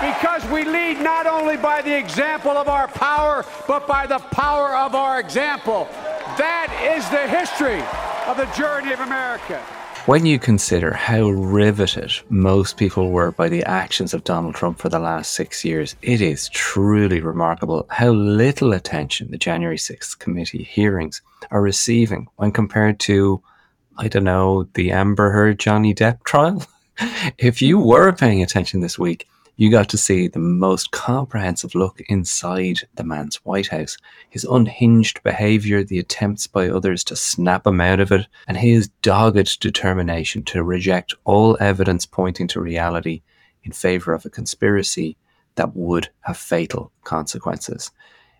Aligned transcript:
because 0.00 0.44
we 0.50 0.64
lead 0.64 1.00
not 1.00 1.26
only 1.26 1.56
by 1.56 1.82
the 1.82 1.96
example 1.96 2.52
of 2.52 2.68
our 2.68 2.88
power, 2.88 3.44
but 3.66 3.86
by 3.86 4.06
the 4.06 4.18
power 4.18 4.76
of 4.76 4.94
our 4.94 5.20
example. 5.20 5.88
That 6.38 6.68
is 6.96 7.08
the 7.10 7.28
history 7.28 7.82
of 8.26 8.36
the 8.36 8.46
journey 8.56 8.92
of 8.92 9.00
America. 9.00 9.62
When 10.06 10.26
you 10.26 10.38
consider 10.38 10.92
how 10.92 11.30
riveted 11.30 12.12
most 12.28 12.76
people 12.76 13.10
were 13.10 13.32
by 13.32 13.48
the 13.48 13.64
actions 13.64 14.12
of 14.12 14.24
Donald 14.24 14.54
Trump 14.54 14.78
for 14.78 14.90
the 14.90 14.98
last 14.98 15.32
six 15.32 15.64
years, 15.64 15.96
it 16.02 16.20
is 16.20 16.50
truly 16.50 17.20
remarkable 17.22 17.86
how 17.88 18.10
little 18.10 18.74
attention 18.74 19.30
the 19.30 19.38
January 19.38 19.78
6th 19.78 20.18
committee 20.18 20.62
hearings 20.62 21.22
are 21.50 21.62
receiving 21.62 22.28
when 22.36 22.52
compared 22.52 23.00
to, 23.00 23.42
I 23.96 24.08
don't 24.08 24.24
know, 24.24 24.68
the 24.74 24.92
Amber 24.92 25.30
Heard 25.30 25.58
Johnny 25.58 25.94
Depp 25.94 26.22
trial. 26.24 26.62
if 27.38 27.62
you 27.62 27.78
were 27.78 28.12
paying 28.12 28.42
attention 28.42 28.80
this 28.80 28.98
week, 28.98 29.26
you 29.56 29.70
got 29.70 29.88
to 29.90 29.98
see 29.98 30.26
the 30.26 30.38
most 30.38 30.90
comprehensive 30.90 31.74
look 31.74 32.00
inside 32.08 32.80
the 32.94 33.04
man's 33.04 33.36
White 33.44 33.68
House, 33.68 33.96
his 34.28 34.44
unhinged 34.44 35.22
behavior, 35.22 35.84
the 35.84 35.98
attempts 35.98 36.46
by 36.46 36.68
others 36.68 37.04
to 37.04 37.16
snap 37.16 37.66
him 37.66 37.80
out 37.80 38.00
of 38.00 38.10
it, 38.10 38.26
and 38.48 38.56
his 38.56 38.88
dogged 39.02 39.60
determination 39.60 40.42
to 40.44 40.64
reject 40.64 41.14
all 41.24 41.56
evidence 41.60 42.04
pointing 42.04 42.48
to 42.48 42.60
reality 42.60 43.22
in 43.62 43.72
favor 43.72 44.12
of 44.12 44.24
a 44.24 44.30
conspiracy 44.30 45.16
that 45.54 45.76
would 45.76 46.08
have 46.22 46.36
fatal 46.36 46.90
consequences. 47.04 47.92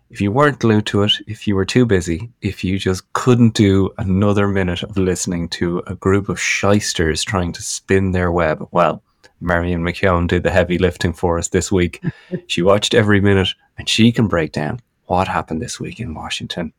If 0.09 0.21
you 0.21 0.31
weren't 0.31 0.59
glued 0.59 0.85
to 0.87 1.03
it, 1.03 1.13
if 1.27 1.47
you 1.47 1.55
were 1.55 1.65
too 1.65 1.85
busy, 1.85 2.29
if 2.41 2.63
you 2.63 2.77
just 2.77 3.11
couldn't 3.13 3.55
do 3.55 3.89
another 3.97 4.47
minute 4.47 4.83
of 4.83 4.97
listening 4.97 5.49
to 5.49 5.81
a 5.87 5.95
group 5.95 6.29
of 6.29 6.39
shysters 6.39 7.23
trying 7.23 7.53
to 7.53 7.63
spin 7.63 8.11
their 8.11 8.31
web, 8.31 8.67
well, 8.71 9.01
Marion 9.41 9.81
McKeone 9.81 10.27
did 10.27 10.43
the 10.43 10.51
heavy 10.51 10.77
lifting 10.77 11.13
for 11.13 11.37
us 11.37 11.49
this 11.49 11.71
week. 11.71 12.03
she 12.47 12.61
watched 12.61 12.93
every 12.93 13.21
minute 13.21 13.49
and 13.77 13.87
she 13.87 14.11
can 14.11 14.27
break 14.27 14.51
down 14.51 14.79
what 15.05 15.27
happened 15.27 15.61
this 15.61 15.79
week 15.79 15.99
in 15.99 16.13
Washington 16.13 16.73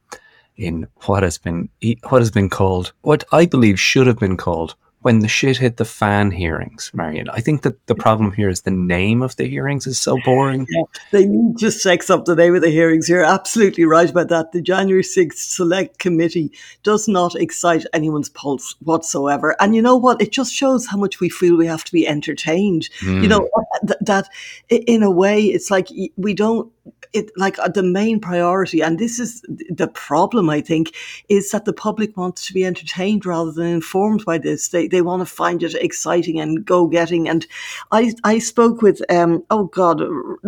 in 0.56 0.86
what 1.04 1.22
has 1.22 1.38
been 1.38 1.68
what 2.08 2.20
has 2.20 2.30
been 2.30 2.48
called 2.48 2.92
what 3.02 3.24
I 3.30 3.46
believe 3.46 3.78
should 3.78 4.06
have 4.06 4.18
been 4.18 4.36
called 4.36 4.74
when 5.06 5.20
the 5.20 5.28
shit 5.28 5.56
hit 5.56 5.76
the 5.76 5.84
fan 5.84 6.32
hearings, 6.32 6.90
Marion. 6.92 7.28
I 7.28 7.40
think 7.40 7.62
that 7.62 7.86
the 7.86 7.94
problem 7.94 8.32
here 8.32 8.48
is 8.48 8.62
the 8.62 8.72
name 8.72 9.22
of 9.22 9.36
the 9.36 9.44
hearings 9.44 9.86
is 9.86 10.00
so 10.00 10.18
boring. 10.24 10.66
Yeah, 10.68 10.82
they 11.12 11.26
need 11.26 11.58
to 11.58 11.70
sex 11.70 12.10
up 12.10 12.24
the 12.24 12.34
name 12.34 12.56
of 12.56 12.62
the 12.62 12.70
hearings. 12.70 13.08
You're 13.08 13.22
absolutely 13.22 13.84
right 13.84 14.10
about 14.10 14.30
that. 14.30 14.50
The 14.50 14.60
January 14.60 15.04
6th 15.04 15.34
Select 15.34 16.00
Committee 16.00 16.50
does 16.82 17.06
not 17.06 17.36
excite 17.36 17.86
anyone's 17.92 18.30
pulse 18.30 18.74
whatsoever. 18.80 19.54
And 19.60 19.76
you 19.76 19.80
know 19.80 19.96
what? 19.96 20.20
It 20.20 20.32
just 20.32 20.52
shows 20.52 20.88
how 20.88 20.96
much 20.96 21.20
we 21.20 21.28
feel 21.28 21.56
we 21.56 21.66
have 21.66 21.84
to 21.84 21.92
be 21.92 22.08
entertained. 22.08 22.90
Mm. 23.02 23.22
You 23.22 23.28
know, 23.28 23.48
th- 23.86 24.00
that 24.00 24.28
in 24.68 25.04
a 25.04 25.10
way, 25.12 25.40
it's 25.44 25.70
like 25.70 25.86
we 26.16 26.34
don't 26.34 26.68
it 27.12 27.30
like 27.36 27.58
uh, 27.58 27.68
the 27.68 27.82
main 27.82 28.20
priority, 28.20 28.80
and 28.80 28.98
this 28.98 29.18
is 29.18 29.42
the 29.70 29.88
problem, 29.88 30.50
I 30.50 30.60
think, 30.60 30.94
is 31.28 31.50
that 31.50 31.64
the 31.64 31.72
public 31.72 32.16
wants 32.16 32.46
to 32.46 32.54
be 32.54 32.64
entertained 32.64 33.26
rather 33.26 33.52
than 33.52 33.66
informed 33.66 34.24
by 34.24 34.38
this. 34.38 34.68
They 34.68 34.88
they 34.88 35.02
want 35.02 35.20
to 35.20 35.26
find 35.26 35.62
it 35.62 35.74
exciting 35.74 36.40
and 36.40 36.64
go 36.64 36.86
getting. 36.86 37.28
And 37.28 37.46
I 37.92 38.14
I 38.24 38.38
spoke 38.38 38.82
with 38.82 39.02
um 39.10 39.44
oh 39.50 39.64
God 39.64 40.02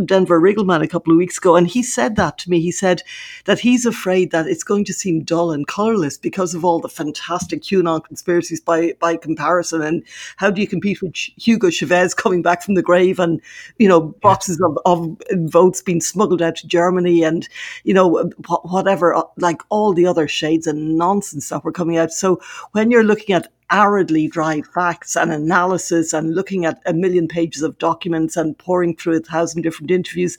Denver 0.05 0.41
Riggleman 0.41 0.83
a 0.83 0.89
couple 0.89 1.13
of 1.13 1.19
weeks 1.19 1.39
ago, 1.39 1.57
and 1.57 1.67
he 1.67 1.83
said 1.83 2.17
that 2.17 2.39
to 2.39 2.51
me. 2.51 2.61
He 2.61 2.73
said 2.73 3.03
that 3.45 3.59
he's 3.59 3.87
afraid 3.87 4.31
that 4.31 4.47
it's 4.47 4.65
going 4.65 4.85
to 4.87 4.93
seem 4.93 5.25
dull 5.25 5.51
and 5.53 5.67
colorless 5.67 6.17
because 6.19 6.55
of 6.55 6.65
all 6.65 6.81
the 6.81 6.89
fantastic 6.89 7.63
QAnon 7.63 8.05
conspiracies 8.05 8.61
by 8.61 8.95
by 9.01 9.17
comparison. 9.17 9.83
And 9.83 10.03
how 10.37 10.51
do 10.51 10.61
you 10.61 10.67
compete 10.67 11.03
with 11.03 11.15
Hugo 11.15 11.71
Chavez 11.71 12.15
coming 12.15 12.43
back 12.43 12.63
from 12.63 12.75
the 12.75 12.83
grave 12.83 13.19
and 13.19 13.41
you 13.79 13.89
know 13.89 14.01
boxes 14.01 14.61
of, 14.61 14.79
of 14.85 15.17
votes 15.51 15.83
being 15.83 16.01
smuggled 16.01 16.43
out 16.43 16.48
to 16.57 16.67
Germany 16.67 17.23
and, 17.23 17.49
you 17.85 17.95
know, 17.95 18.31
whatever, 18.63 19.15
uh, 19.15 19.23
like 19.37 19.63
all 19.69 19.93
the 19.93 20.07
other 20.07 20.29
shades 20.29 20.67
and 20.67 20.97
nonsense 20.97 21.49
that 21.49 21.65
were 21.65 21.73
coming 21.73 21.97
out. 21.97 22.13
So 22.13 22.41
when 22.73 22.91
you're 22.91 23.05
looking 23.05 23.35
at 23.35 23.49
aridly 23.71 24.29
dry 24.29 24.63
facts 24.63 25.17
and 25.17 25.31
analysis 25.31 26.13
and 26.13 26.35
looking 26.35 26.65
at 26.65 26.81
a 26.87 26.95
million 26.95 27.29
pages 27.29 27.63
of 27.63 27.79
documents 27.79 28.37
and 28.37 28.57
pouring 28.59 28.97
through 28.97 29.17
a 29.17 29.21
thousand 29.21 29.63
different 29.63 29.91
interviews. 29.91 30.39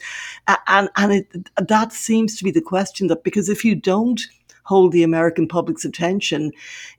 And, 0.67 0.89
and 0.95 1.13
it, 1.13 1.49
that 1.67 1.93
seems 1.93 2.37
to 2.37 2.43
be 2.43 2.51
the 2.51 2.61
question 2.61 3.07
that 3.07 3.23
because 3.23 3.49
if 3.49 3.63
you 3.63 3.75
don't 3.75 4.21
hold 4.69 4.91
the 4.91 5.01
American 5.01 5.47
public's 5.47 5.83
attention, 5.83 6.51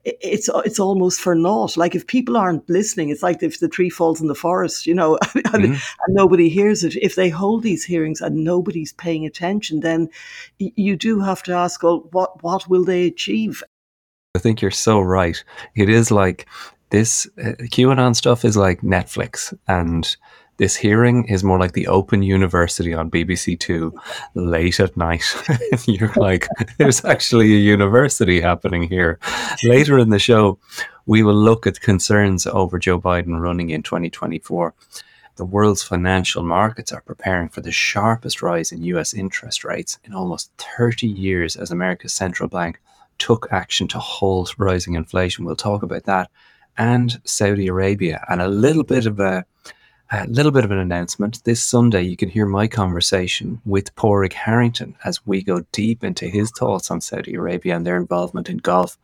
it's 0.05 0.51
it's 0.65 0.81
almost 0.81 1.21
for 1.21 1.37
naught. 1.37 1.77
Like 1.77 1.95
if 1.95 2.07
people 2.09 2.37
aren't 2.37 2.69
listening, 2.69 3.11
it's 3.11 3.23
like 3.23 3.43
if 3.45 3.61
the 3.61 3.69
tree 3.69 3.91
falls 3.91 4.21
in 4.21 4.27
the 4.27 4.35
forest, 4.35 4.87
you 4.89 4.95
know, 4.95 5.19
and, 5.35 5.45
mm-hmm. 5.45 5.73
and 5.73 6.15
nobody 6.15 6.49
hears 6.49 6.83
it. 6.83 6.97
If 6.97 7.15
they 7.15 7.29
hold 7.29 7.63
these 7.63 7.85
hearings 7.85 8.21
and 8.21 8.45
nobody's 8.45 8.93
paying 8.95 9.25
attention, 9.25 9.81
then 9.81 10.09
you 10.59 10.97
do 10.97 11.21
have 11.21 11.45
to 11.45 11.53
ask, 11.53 11.83
well, 11.83 12.09
what 12.11 12.43
what 12.43 12.69
will 12.69 12.85
they 12.85 13.07
achieve? 13.07 13.63
I 14.35 14.41
think 14.41 14.61
you're 14.61 14.73
so 14.73 15.01
right. 15.01 15.43
It 15.77 15.89
is 15.89 16.11
like 16.11 16.47
this 16.91 17.27
uh, 17.39 17.53
QAnon 17.75 18.17
stuff 18.17 18.45
is 18.45 18.57
like 18.57 18.81
Netflix 18.81 19.55
and 19.69 20.17
this 20.61 20.77
hearing 20.77 21.25
is 21.25 21.43
more 21.43 21.59
like 21.59 21.73
the 21.73 21.87
Open 21.87 22.23
University 22.23 22.93
on 22.93 23.11
BBC 23.11 23.59
Two 23.59 23.99
late 24.35 24.79
at 24.79 24.95
night. 24.95 25.25
You're 25.87 26.13
like, 26.17 26.47
there's 26.77 27.03
actually 27.03 27.47
a 27.55 27.59
university 27.59 28.43
happening 28.43 28.83
here. 28.83 29.19
Later 29.65 29.99
in 29.99 30.11
the 30.11 30.19
show, 30.19 30.59
we 31.07 31.23
will 31.23 31.35
look 31.35 31.67
at 31.67 31.81
concerns 31.81 32.47
over 32.47 32.79
Joe 32.79 33.01
Biden 33.01 33.41
running 33.41 33.71
in 33.71 33.83
2024. 33.83 34.75
The 35.37 35.47
world's 35.47 35.83
financial 35.83 36.43
markets 36.43 36.93
are 36.93 37.01
preparing 37.01 37.49
for 37.49 37.63
the 37.63 37.73
sharpest 37.73 38.43
rise 38.43 38.71
in 38.71 38.83
US 38.83 39.15
interest 39.15 39.65
rates 39.65 39.99
in 40.05 40.13
almost 40.13 40.53
30 40.77 41.07
years 41.07 41.57
as 41.57 41.71
America's 41.71 42.13
central 42.13 42.51
bank 42.51 42.79
took 43.17 43.51
action 43.51 43.89
to 43.89 43.99
halt 43.99 44.55
rising 44.59 44.93
inflation. 44.93 45.47
We'll 45.47 45.57
talk 45.57 45.83
about 45.83 46.05
that 46.05 46.31
and 46.77 47.19
Saudi 47.25 47.67
Arabia 47.67 48.23
and 48.29 48.43
a 48.43 48.49
little 48.49 48.85
bit 48.85 49.07
of 49.07 49.21
a 49.21 49.47
a 50.13 50.27
little 50.27 50.51
bit 50.51 50.65
of 50.65 50.71
an 50.71 50.79
announcement. 50.79 51.43
This 51.45 51.63
Sunday, 51.63 52.03
you 52.03 52.17
can 52.17 52.29
hear 52.29 52.47
my 52.47 52.67
conversation 52.67 53.61
with 53.65 53.95
Padraig 53.95 54.33
Harrington 54.33 54.97
as 55.05 55.25
we 55.25 55.43
go 55.43 55.65
deep 55.73 56.03
into 56.03 56.27
his 56.27 56.51
thoughts 56.51 56.91
on 56.91 57.01
Saudi 57.01 57.35
Arabia 57.35 57.77
and 57.77 57.87
their 57.87 57.97
involvement 57.97 58.49
in 58.49 58.57
golf 58.59 58.99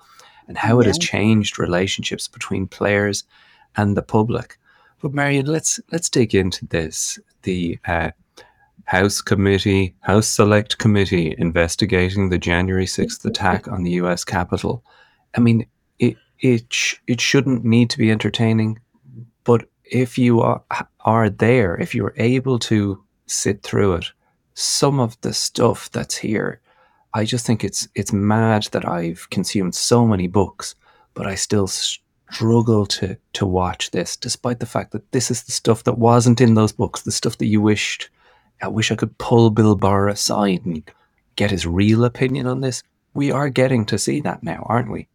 and 0.48 0.58
how 0.58 0.80
it 0.80 0.86
has 0.86 0.98
changed 0.98 1.58
relationships 1.58 2.28
between 2.28 2.66
players 2.66 3.24
and 3.76 3.96
the 3.96 4.02
public. 4.02 4.58
But 5.00 5.14
Marion, 5.14 5.46
let's 5.46 5.78
let's 5.92 6.08
dig 6.08 6.34
into 6.34 6.66
this. 6.66 7.18
The 7.42 7.78
uh, 7.86 8.10
House 8.84 9.20
Committee, 9.20 9.94
House 10.00 10.26
Select 10.26 10.78
Committee 10.78 11.34
investigating 11.38 12.30
the 12.30 12.38
January 12.38 12.86
sixth 12.86 13.24
attack 13.24 13.68
on 13.68 13.84
the 13.84 13.92
U.S. 13.92 14.24
Capitol. 14.24 14.82
I 15.36 15.40
mean, 15.40 15.66
it 15.98 16.16
it 16.40 16.72
sh- 16.72 16.96
it 17.06 17.20
shouldn't 17.20 17.64
need 17.64 17.90
to 17.90 17.98
be 17.98 18.10
entertaining, 18.10 18.80
but 19.44 19.68
if 19.90 20.18
you 20.18 20.40
are, 20.40 20.62
are 21.00 21.30
there, 21.30 21.76
if 21.76 21.94
you're 21.94 22.14
able 22.16 22.58
to 22.58 23.02
sit 23.26 23.62
through 23.62 23.94
it, 23.94 24.06
some 24.54 25.00
of 25.00 25.20
the 25.20 25.32
stuff 25.32 25.90
that's 25.90 26.16
here, 26.16 26.60
I 27.14 27.24
just 27.24 27.46
think 27.46 27.64
it's 27.64 27.88
it's 27.94 28.12
mad 28.12 28.68
that 28.72 28.86
I've 28.88 29.28
consumed 29.30 29.74
so 29.74 30.06
many 30.06 30.26
books, 30.26 30.74
but 31.14 31.26
I 31.26 31.34
still 31.34 31.66
struggle 31.66 32.86
to 32.86 33.16
to 33.34 33.46
watch 33.46 33.90
this, 33.90 34.16
despite 34.16 34.60
the 34.60 34.66
fact 34.66 34.92
that 34.92 35.10
this 35.12 35.30
is 35.30 35.44
the 35.44 35.52
stuff 35.52 35.84
that 35.84 35.98
wasn't 35.98 36.40
in 36.40 36.54
those 36.54 36.72
books, 36.72 37.02
the 37.02 37.12
stuff 37.12 37.38
that 37.38 37.46
you 37.46 37.60
wished. 37.60 38.10
I 38.62 38.68
wish 38.68 38.90
I 38.90 38.96
could 38.96 39.16
pull 39.18 39.50
Bill 39.50 39.76
Barr 39.76 40.08
aside 40.08 40.64
and 40.64 40.82
get 41.36 41.50
his 41.50 41.66
real 41.66 42.04
opinion 42.04 42.46
on 42.46 42.60
this. 42.60 42.82
we 43.14 43.30
are 43.30 43.48
getting 43.48 43.86
to 43.86 43.98
see 43.98 44.20
that 44.20 44.42
now, 44.42 44.64
aren't 44.68 44.90
we? 44.90 45.08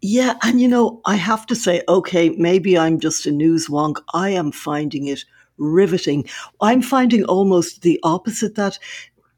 Yeah, 0.00 0.34
and 0.42 0.60
you 0.60 0.68
know, 0.68 1.00
I 1.06 1.16
have 1.16 1.46
to 1.46 1.54
say, 1.54 1.82
okay, 1.88 2.30
maybe 2.30 2.78
I'm 2.78 3.00
just 3.00 3.26
a 3.26 3.30
news 3.30 3.68
wonk. 3.68 3.96
I 4.14 4.30
am 4.30 4.52
finding 4.52 5.06
it 5.06 5.24
riveting. 5.58 6.28
I'm 6.60 6.82
finding 6.82 7.24
almost 7.24 7.82
the 7.82 7.98
opposite 8.02 8.54
that 8.54 8.78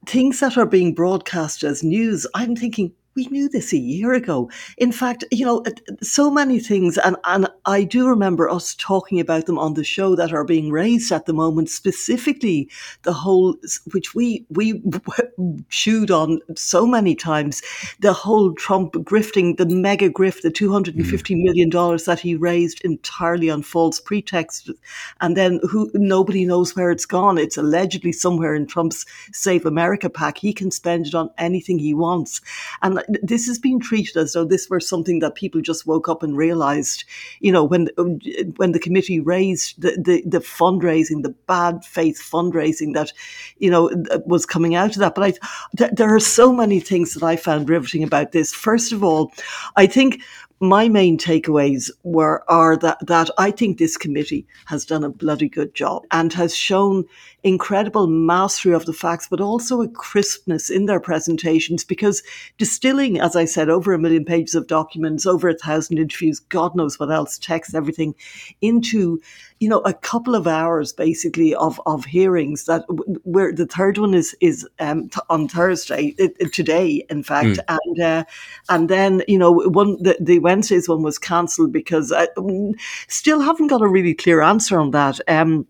things 0.06 0.40
that 0.40 0.56
are 0.56 0.66
being 0.66 0.94
broadcast 0.94 1.62
as 1.62 1.82
news, 1.82 2.26
I'm 2.34 2.56
thinking, 2.56 2.92
we 3.16 3.26
knew 3.26 3.48
this 3.48 3.72
a 3.72 3.78
year 3.78 4.12
ago. 4.12 4.50
In 4.78 4.92
fact, 4.92 5.24
you 5.32 5.44
know, 5.44 5.64
so 6.00 6.30
many 6.30 6.60
things, 6.60 6.96
and, 6.98 7.16
and 7.24 7.48
I 7.66 7.82
do 7.82 8.08
remember 8.08 8.48
us 8.48 8.74
talking 8.76 9.18
about 9.18 9.46
them 9.46 9.58
on 9.58 9.74
the 9.74 9.82
show 9.84 10.14
that 10.14 10.32
are 10.32 10.44
being 10.44 10.70
raised 10.70 11.10
at 11.10 11.26
the 11.26 11.32
moment, 11.32 11.70
specifically 11.70 12.68
the 13.02 13.12
whole, 13.12 13.56
which 13.92 14.14
we 14.14 14.46
we 14.48 14.80
chewed 15.68 16.10
on 16.10 16.40
so 16.54 16.86
many 16.86 17.16
times, 17.16 17.62
the 17.98 18.12
whole 18.12 18.54
Trump 18.54 18.92
grifting, 18.92 19.56
the 19.56 19.66
mega 19.66 20.08
grift, 20.08 20.42
the 20.42 20.50
two 20.50 20.70
hundred 20.70 20.94
and 20.94 21.06
fifty 21.06 21.34
mm. 21.34 21.42
million 21.42 21.68
dollars 21.68 22.04
that 22.04 22.20
he 22.20 22.36
raised 22.36 22.80
entirely 22.84 23.50
on 23.50 23.62
false 23.62 23.98
pretext, 23.98 24.70
and 25.20 25.36
then 25.36 25.58
who 25.68 25.90
nobody 25.94 26.44
knows 26.44 26.76
where 26.76 26.92
it's 26.92 27.06
gone. 27.06 27.38
It's 27.38 27.56
allegedly 27.56 28.12
somewhere 28.12 28.54
in 28.54 28.66
Trump's 28.66 29.04
Save 29.32 29.66
America 29.66 30.08
PAC. 30.08 30.38
He 30.38 30.52
can 30.52 30.70
spend 30.70 31.08
it 31.08 31.14
on 31.14 31.30
anything 31.38 31.78
he 31.78 31.92
wants, 31.92 32.40
and 32.82 32.99
this 33.08 33.46
has 33.46 33.58
been 33.58 33.80
treated 33.80 34.16
as 34.16 34.32
though 34.32 34.44
this 34.44 34.68
were 34.68 34.80
something 34.80 35.20
that 35.20 35.34
people 35.34 35.60
just 35.60 35.86
woke 35.86 36.08
up 36.08 36.22
and 36.22 36.36
realized, 36.36 37.04
you 37.40 37.52
know, 37.52 37.64
when 37.64 37.88
uh, 37.98 38.04
when 38.56 38.72
the 38.72 38.78
committee 38.78 39.20
raised 39.20 39.80
the, 39.80 39.92
the, 39.92 40.22
the 40.26 40.40
fundraising, 40.40 41.22
the 41.22 41.34
bad 41.46 41.84
faith 41.84 42.20
fundraising 42.20 42.94
that, 42.94 43.12
you 43.58 43.70
know, 43.70 43.90
uh, 44.10 44.18
was 44.26 44.46
coming 44.46 44.74
out 44.74 44.90
of 44.90 45.00
that. 45.00 45.14
But 45.14 45.24
I, 45.24 45.32
th- 45.76 45.92
there 45.92 46.14
are 46.14 46.20
so 46.20 46.52
many 46.52 46.80
things 46.80 47.14
that 47.14 47.22
I 47.22 47.36
found 47.36 47.68
riveting 47.68 48.02
about 48.02 48.32
this. 48.32 48.52
First 48.52 48.92
of 48.92 49.04
all, 49.04 49.32
I 49.76 49.86
think 49.86 50.22
my 50.60 50.88
main 50.88 51.16
takeaways 51.16 51.90
were 52.02 52.44
are 52.48 52.76
that 52.76 52.98
that 53.06 53.30
I 53.38 53.50
think 53.50 53.78
this 53.78 53.96
committee 53.96 54.46
has 54.66 54.84
done 54.84 55.02
a 55.02 55.08
bloody 55.08 55.48
good 55.48 55.74
job 55.74 56.04
and 56.10 56.30
has 56.34 56.54
shown 56.54 57.06
incredible 57.42 58.06
mastery 58.06 58.74
of 58.74 58.84
the 58.84 58.92
facts, 58.92 59.26
but 59.30 59.40
also 59.40 59.80
a 59.80 59.88
crispness 59.88 60.68
in 60.68 60.84
their 60.84 61.00
presentations 61.00 61.82
because 61.82 62.22
distilling, 62.58 63.18
as 63.18 63.36
I 63.36 63.46
said, 63.46 63.70
over 63.70 63.94
a 63.94 63.98
million 63.98 64.26
pages 64.26 64.54
of 64.54 64.66
documents, 64.66 65.24
over 65.24 65.48
a 65.48 65.56
thousand 65.56 65.96
interviews, 65.96 66.40
God 66.40 66.76
knows 66.76 67.00
what 67.00 67.10
else, 67.10 67.38
text, 67.38 67.74
everything, 67.74 68.14
into 68.60 69.22
you 69.60 69.68
know 69.68 69.80
a 69.80 69.92
couple 69.92 70.34
of 70.34 70.46
hours 70.46 70.92
basically 70.92 71.54
of 71.54 71.80
of 71.86 72.04
hearings 72.06 72.64
that 72.64 72.84
where 73.24 73.52
the 73.52 73.66
third 73.66 73.98
one 73.98 74.14
is 74.14 74.34
is 74.40 74.66
um, 74.80 75.08
t- 75.10 75.20
on 75.28 75.46
Thursday 75.48 76.14
it, 76.18 76.34
it, 76.40 76.52
today 76.52 77.04
in 77.10 77.22
fact 77.22 77.60
mm. 77.60 77.64
and 77.68 78.00
uh, 78.00 78.24
and 78.70 78.88
then 78.88 79.22
you 79.28 79.38
know 79.38 79.52
one 79.52 80.02
the, 80.02 80.16
the 80.18 80.38
Wednesday's 80.38 80.88
one 80.88 81.02
was 81.02 81.18
cancelled 81.18 81.72
because 81.72 82.10
I 82.10 82.28
um, 82.38 82.74
still 83.06 83.40
haven't 83.40 83.68
got 83.68 83.82
a 83.82 83.88
really 83.88 84.14
clear 84.14 84.40
answer 84.40 84.80
on 84.80 84.90
that. 84.92 85.20
Um, 85.28 85.66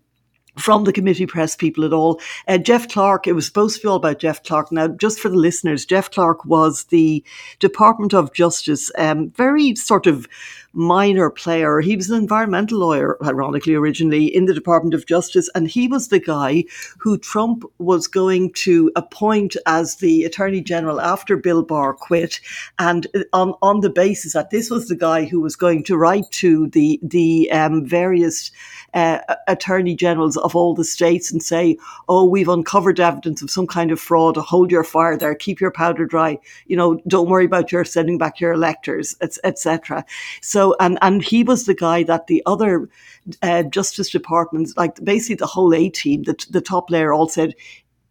from 0.57 0.83
the 0.83 0.93
committee 0.93 1.25
press 1.25 1.55
people 1.55 1.85
at 1.85 1.93
all. 1.93 2.19
Uh, 2.47 2.57
Jeff 2.57 2.89
Clark, 2.89 3.25
it 3.25 3.33
was 3.33 3.45
supposed 3.45 3.77
to 3.77 3.81
be 3.81 3.87
all 3.87 3.95
about 3.95 4.19
Jeff 4.19 4.43
Clark. 4.43 4.71
Now, 4.71 4.89
just 4.89 5.19
for 5.19 5.29
the 5.29 5.37
listeners, 5.37 5.85
Jeff 5.85 6.11
Clark 6.11 6.43
was 6.45 6.85
the 6.85 7.23
Department 7.59 8.13
of 8.13 8.33
Justice, 8.33 8.91
um, 8.97 9.29
very 9.31 9.75
sort 9.75 10.07
of 10.07 10.27
minor 10.73 11.29
player. 11.29 11.81
He 11.81 11.95
was 11.95 12.09
an 12.09 12.17
environmental 12.17 12.79
lawyer, 12.79 13.17
ironically, 13.23 13.75
originally 13.75 14.25
in 14.33 14.45
the 14.45 14.53
Department 14.53 14.93
of 14.93 15.05
Justice, 15.05 15.49
and 15.53 15.67
he 15.67 15.87
was 15.87 16.07
the 16.07 16.19
guy 16.19 16.63
who 16.97 17.17
Trump 17.17 17.63
was 17.77 18.07
going 18.07 18.53
to 18.53 18.91
appoint 18.95 19.55
as 19.65 19.97
the 19.97 20.23
Attorney 20.23 20.61
General 20.61 21.01
after 21.01 21.35
Bill 21.35 21.63
Barr 21.63 21.93
quit, 21.93 22.39
and 22.79 23.07
uh, 23.15 23.23
on 23.33 23.53
on 23.61 23.81
the 23.81 23.89
basis 23.89 24.33
that 24.33 24.49
this 24.49 24.69
was 24.69 24.87
the 24.87 24.95
guy 24.95 25.25
who 25.25 25.41
was 25.41 25.55
going 25.55 25.83
to 25.83 25.97
write 25.97 26.29
to 26.31 26.67
the 26.69 26.99
the 27.03 27.51
um, 27.51 27.85
various 27.85 28.51
uh, 28.93 29.19
attorney 29.47 29.95
generals 29.95 30.37
of 30.37 30.55
all 30.55 30.73
the 30.73 30.83
states 30.83 31.31
and 31.31 31.43
say, 31.43 31.77
"Oh, 32.07 32.25
we've 32.25 32.49
uncovered 32.49 32.99
evidence 32.99 33.41
of 33.41 33.51
some 33.51 33.67
kind 33.67 33.91
of 33.91 33.99
fraud. 33.99 34.37
Hold 34.37 34.71
your 34.71 34.83
fire 34.83 35.17
there. 35.17 35.35
Keep 35.35 35.59
your 35.59 35.71
powder 35.71 36.05
dry. 36.05 36.39
You 36.67 36.77
know, 36.77 37.01
don't 37.07 37.29
worry 37.29 37.45
about 37.45 37.71
your 37.71 37.83
sending 37.83 38.17
back 38.17 38.39
your 38.39 38.53
electors, 38.53 39.15
etc." 39.21 40.05
So 40.41 40.60
so, 40.61 40.75
and, 40.79 40.99
and 41.01 41.23
he 41.23 41.43
was 41.43 41.65
the 41.65 41.73
guy 41.73 42.03
that 42.03 42.27
the 42.27 42.43
other 42.45 42.87
uh, 43.41 43.63
Justice 43.63 44.11
departments, 44.11 44.75
like 44.77 45.03
basically 45.03 45.37
the 45.37 45.47
whole 45.47 45.73
A 45.73 45.89
team, 45.89 46.21
the, 46.21 46.35
the 46.51 46.61
top 46.61 46.91
layer 46.91 47.11
all 47.11 47.27
said, 47.27 47.55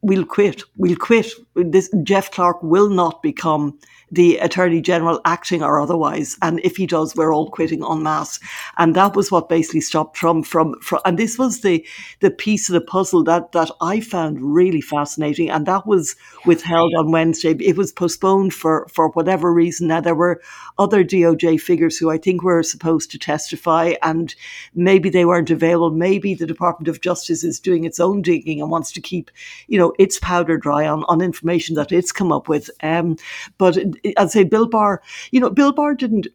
we'll 0.03 0.25
quit. 0.25 0.65
We'll 0.77 0.97
quit. 0.97 1.31
This 1.55 1.89
Jeff 2.03 2.33
Clark 2.33 2.61
will 2.61 2.89
not 2.89 3.23
become 3.23 3.79
the 4.11 4.39
Attorney 4.39 4.81
General 4.81 5.21
acting 5.25 5.63
or 5.63 5.81
otherwise. 5.81 6.37
And 6.43 6.61
if 6.65 6.77
he 6.77 6.87
does, 6.87 7.15
we're 7.15 7.33
all 7.33 7.51
quitting 7.51 7.85
en 7.85 8.03
masse. 8.03 8.41
And 8.79 8.97
that 8.97 9.15
was 9.15 9.31
what 9.31 9.49
basically 9.49 9.83
stopped 9.83 10.17
Trump 10.17 10.47
from, 10.47 10.75
from 10.81 11.01
and 11.05 11.19
this 11.19 11.39
was 11.39 11.61
the, 11.61 11.87
the 12.21 12.31
piece 12.31 12.69
of 12.69 12.73
the 12.73 12.81
puzzle 12.81 13.23
that, 13.25 13.53
that 13.53 13.71
I 13.81 14.01
found 14.01 14.41
really 14.41 14.81
fascinating. 14.81 15.51
And 15.51 15.67
that 15.67 15.87
was 15.87 16.17
withheld 16.47 16.93
on 16.99 17.13
Wednesday. 17.13 17.53
It 17.61 17.77
was 17.77 17.93
postponed 17.93 18.53
for, 18.55 18.89
for 18.91 19.11
whatever 19.11 19.53
reason. 19.53 19.89
Now, 19.89 20.01
there 20.01 20.15
were 20.15 20.41
other 20.81 21.05
DOJ 21.05 21.61
figures 21.61 21.99
who 21.99 22.11
I 22.11 22.19
think 22.19 22.43
were 22.43 22.63
supposed 22.63 23.11
to 23.11 23.19
testify 23.19 23.95
and 24.03 24.35
maybe 24.75 25.11
they 25.11 25.27
weren't 25.27 25.51
available. 25.51 25.95
Maybe 25.95 26.35
the 26.35 26.47
Department 26.47 26.89
of 26.89 27.03
Justice 27.03 27.45
is 27.45 27.61
doing 27.61 27.85
its 27.85 28.01
own 28.01 28.23
digging 28.23 28.61
and 28.61 28.71
wants 28.71 28.91
to 28.93 29.01
keep, 29.01 29.31
you 29.69 29.79
know, 29.79 29.93
its 29.99 30.19
powder 30.19 30.57
dry 30.57 30.87
on, 30.89 31.05
on 31.05 31.21
information 31.21 31.77
that 31.77 31.93
it's 31.93 32.11
come 32.11 32.33
up 32.33 32.49
with. 32.49 32.71
Um, 32.83 33.17
but 33.59 33.79
I'd 34.17 34.31
say 34.31 34.43
Bill 34.43 34.67
Barr, 34.67 35.03
you 35.31 35.39
know, 35.39 35.51
Bill 35.51 35.73
Barr 35.73 35.95
didn't, 35.95 36.27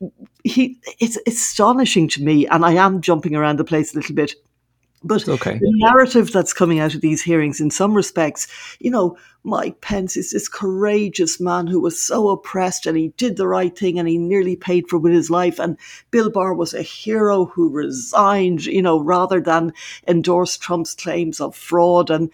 he, 0.44 0.80
it's 1.00 1.18
astonishing 1.26 2.08
to 2.10 2.24
me, 2.24 2.48
and 2.48 2.64
I 2.64 2.74
am 2.74 3.02
jumping 3.02 3.36
around 3.36 3.58
the 3.58 3.64
place 3.64 3.94
a 3.94 3.98
little 3.98 4.16
bit. 4.16 4.36
But 5.06 5.30
okay. 5.30 5.60
the 5.60 5.72
narrative 5.76 6.32
that's 6.32 6.52
coming 6.52 6.80
out 6.80 6.96
of 6.96 7.02
these 7.02 7.22
hearings, 7.22 7.62
in 7.62 7.70
some 7.70 7.94
respects, 7.94 8.48
you 8.80 8.90
know, 8.90 9.18
Mike 9.44 9.80
Pence 9.80 10.18
is 10.18 10.32
this 10.32 10.50
courageous 10.50 11.40
man 11.40 11.68
who 11.68 11.80
was 11.80 12.02
so 12.02 12.30
oppressed 12.30 12.88
and 12.88 12.98
he 12.98 13.10
did 13.10 13.38
the 13.38 13.48
right 13.48 13.78
thing 13.78 14.00
and 14.00 14.10
he 14.10 14.18
nearly 14.18 14.56
paid 14.56 14.90
for 14.90 14.96
it 14.96 15.02
with 15.02 15.14
his 15.14 15.30
life. 15.30 15.60
And 15.60 15.78
Bill 16.10 16.32
Barr 16.32 16.56
was 16.56 16.74
a 16.74 16.82
hero 16.82 17.46
who 17.46 17.70
resigned, 17.70 18.66
you 18.66 18.82
know, 18.82 19.00
rather 19.00 19.40
than 19.40 19.74
endorse 20.08 20.58
Trump's 20.58 20.96
claims 20.96 21.40
of 21.40 21.56
fraud. 21.56 22.10
And 22.10 22.32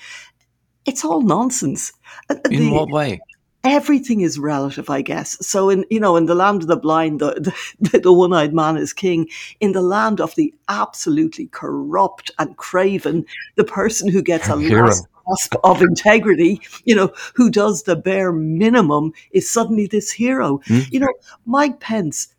it's 0.86 1.04
all 1.04 1.22
nonsense. 1.22 1.92
Uh, 2.30 2.36
in 2.50 2.60
the, 2.60 2.72
what 2.72 2.90
way? 2.90 3.20
Everything 3.64 4.22
is 4.22 4.40
relative, 4.40 4.90
I 4.90 5.02
guess. 5.02 5.38
So 5.46 5.70
in 5.70 5.86
you 5.90 6.00
know, 6.00 6.16
in 6.16 6.26
the 6.26 6.36
land 6.36 6.64
of 6.64 6.68
the 6.68 6.78
blind, 6.78 7.20
the, 7.20 7.54
the, 7.80 8.00
the 8.04 8.14
one-eyed 8.14 8.54
man 8.54 8.78
is 8.78 8.94
king. 8.94 9.28
In 9.60 9.72
the 9.72 9.82
land 9.82 10.20
of 10.20 10.36
the 10.36 10.54
absolutely 10.70 11.48
corrupt 11.48 12.32
and 12.40 12.58
craven, 12.58 13.26
the 13.56 13.64
person 13.64 14.10
who 14.10 14.22
gets 14.22 14.48
a 14.48 14.56
last 14.56 15.08
gasp 15.28 15.56
of 15.64 15.82
integrity, 15.82 16.62
you 16.86 16.96
know, 16.96 17.12
who 17.36 17.50
does 17.50 17.84
the 17.84 17.96
bare 17.96 18.32
minimum, 18.32 19.14
is 19.32 19.50
suddenly 19.50 19.88
this 19.88 20.12
hero. 20.12 20.60
Mm. 20.68 20.92
You 20.92 21.00
know, 21.02 21.14
Mike 21.46 21.80
Pence. 21.80 22.34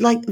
Like, 0.00 0.22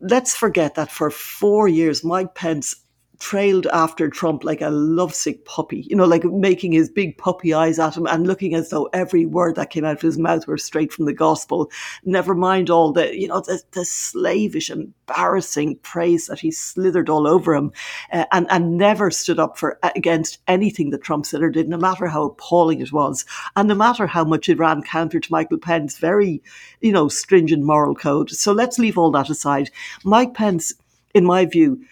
let's 0.00 0.36
forget 0.36 0.76
that 0.76 0.92
for 0.92 1.10
four 1.10 1.66
years, 1.66 2.04
Mike 2.04 2.36
Pence 2.36 2.76
trailed 3.20 3.66
after 3.66 4.08
Trump 4.08 4.42
like 4.44 4.62
a 4.62 4.70
lovesick 4.70 5.44
puppy, 5.44 5.86
you 5.88 5.94
know, 5.94 6.06
like 6.06 6.24
making 6.24 6.72
his 6.72 6.88
big 6.88 7.16
puppy 7.18 7.54
eyes 7.54 7.78
at 7.78 7.96
him 7.96 8.06
and 8.06 8.26
looking 8.26 8.54
as 8.54 8.70
though 8.70 8.88
every 8.92 9.26
word 9.26 9.54
that 9.54 9.70
came 9.70 9.84
out 9.84 9.96
of 9.96 10.00
his 10.00 10.18
mouth 10.18 10.46
were 10.46 10.58
straight 10.58 10.92
from 10.92 11.04
the 11.04 11.12
gospel. 11.12 11.70
Never 12.04 12.34
mind 12.34 12.70
all 12.70 12.92
the, 12.92 13.16
you 13.16 13.28
know, 13.28 13.40
the, 13.40 13.62
the 13.72 13.84
slavish, 13.84 14.70
embarrassing 14.70 15.76
praise 15.82 16.26
that 16.26 16.40
he 16.40 16.50
slithered 16.50 17.10
all 17.10 17.28
over 17.28 17.54
him 17.54 17.72
uh, 18.10 18.24
and, 18.32 18.46
and 18.50 18.78
never 18.78 19.10
stood 19.10 19.38
up 19.38 19.58
for 19.58 19.78
against 19.94 20.38
anything 20.48 20.90
that 20.90 21.02
Trump 21.02 21.26
said 21.26 21.42
or 21.42 21.50
did, 21.50 21.68
no 21.68 21.76
matter 21.76 22.06
how 22.06 22.24
appalling 22.24 22.80
it 22.80 22.92
was. 22.92 23.26
And 23.54 23.68
no 23.68 23.74
matter 23.74 24.06
how 24.06 24.24
much 24.24 24.48
it 24.48 24.58
ran 24.58 24.82
counter 24.82 25.20
to 25.20 25.32
Michael 25.32 25.58
Pence's 25.58 25.98
very, 25.98 26.42
you 26.80 26.90
know, 26.90 27.08
stringent 27.08 27.62
moral 27.62 27.94
code. 27.94 28.30
So 28.30 28.52
let's 28.52 28.78
leave 28.78 28.96
all 28.96 29.10
that 29.10 29.28
aside. 29.28 29.70
Mike 30.04 30.32
Pence, 30.32 30.72
in 31.14 31.24
my 31.24 31.44
view, 31.44 31.84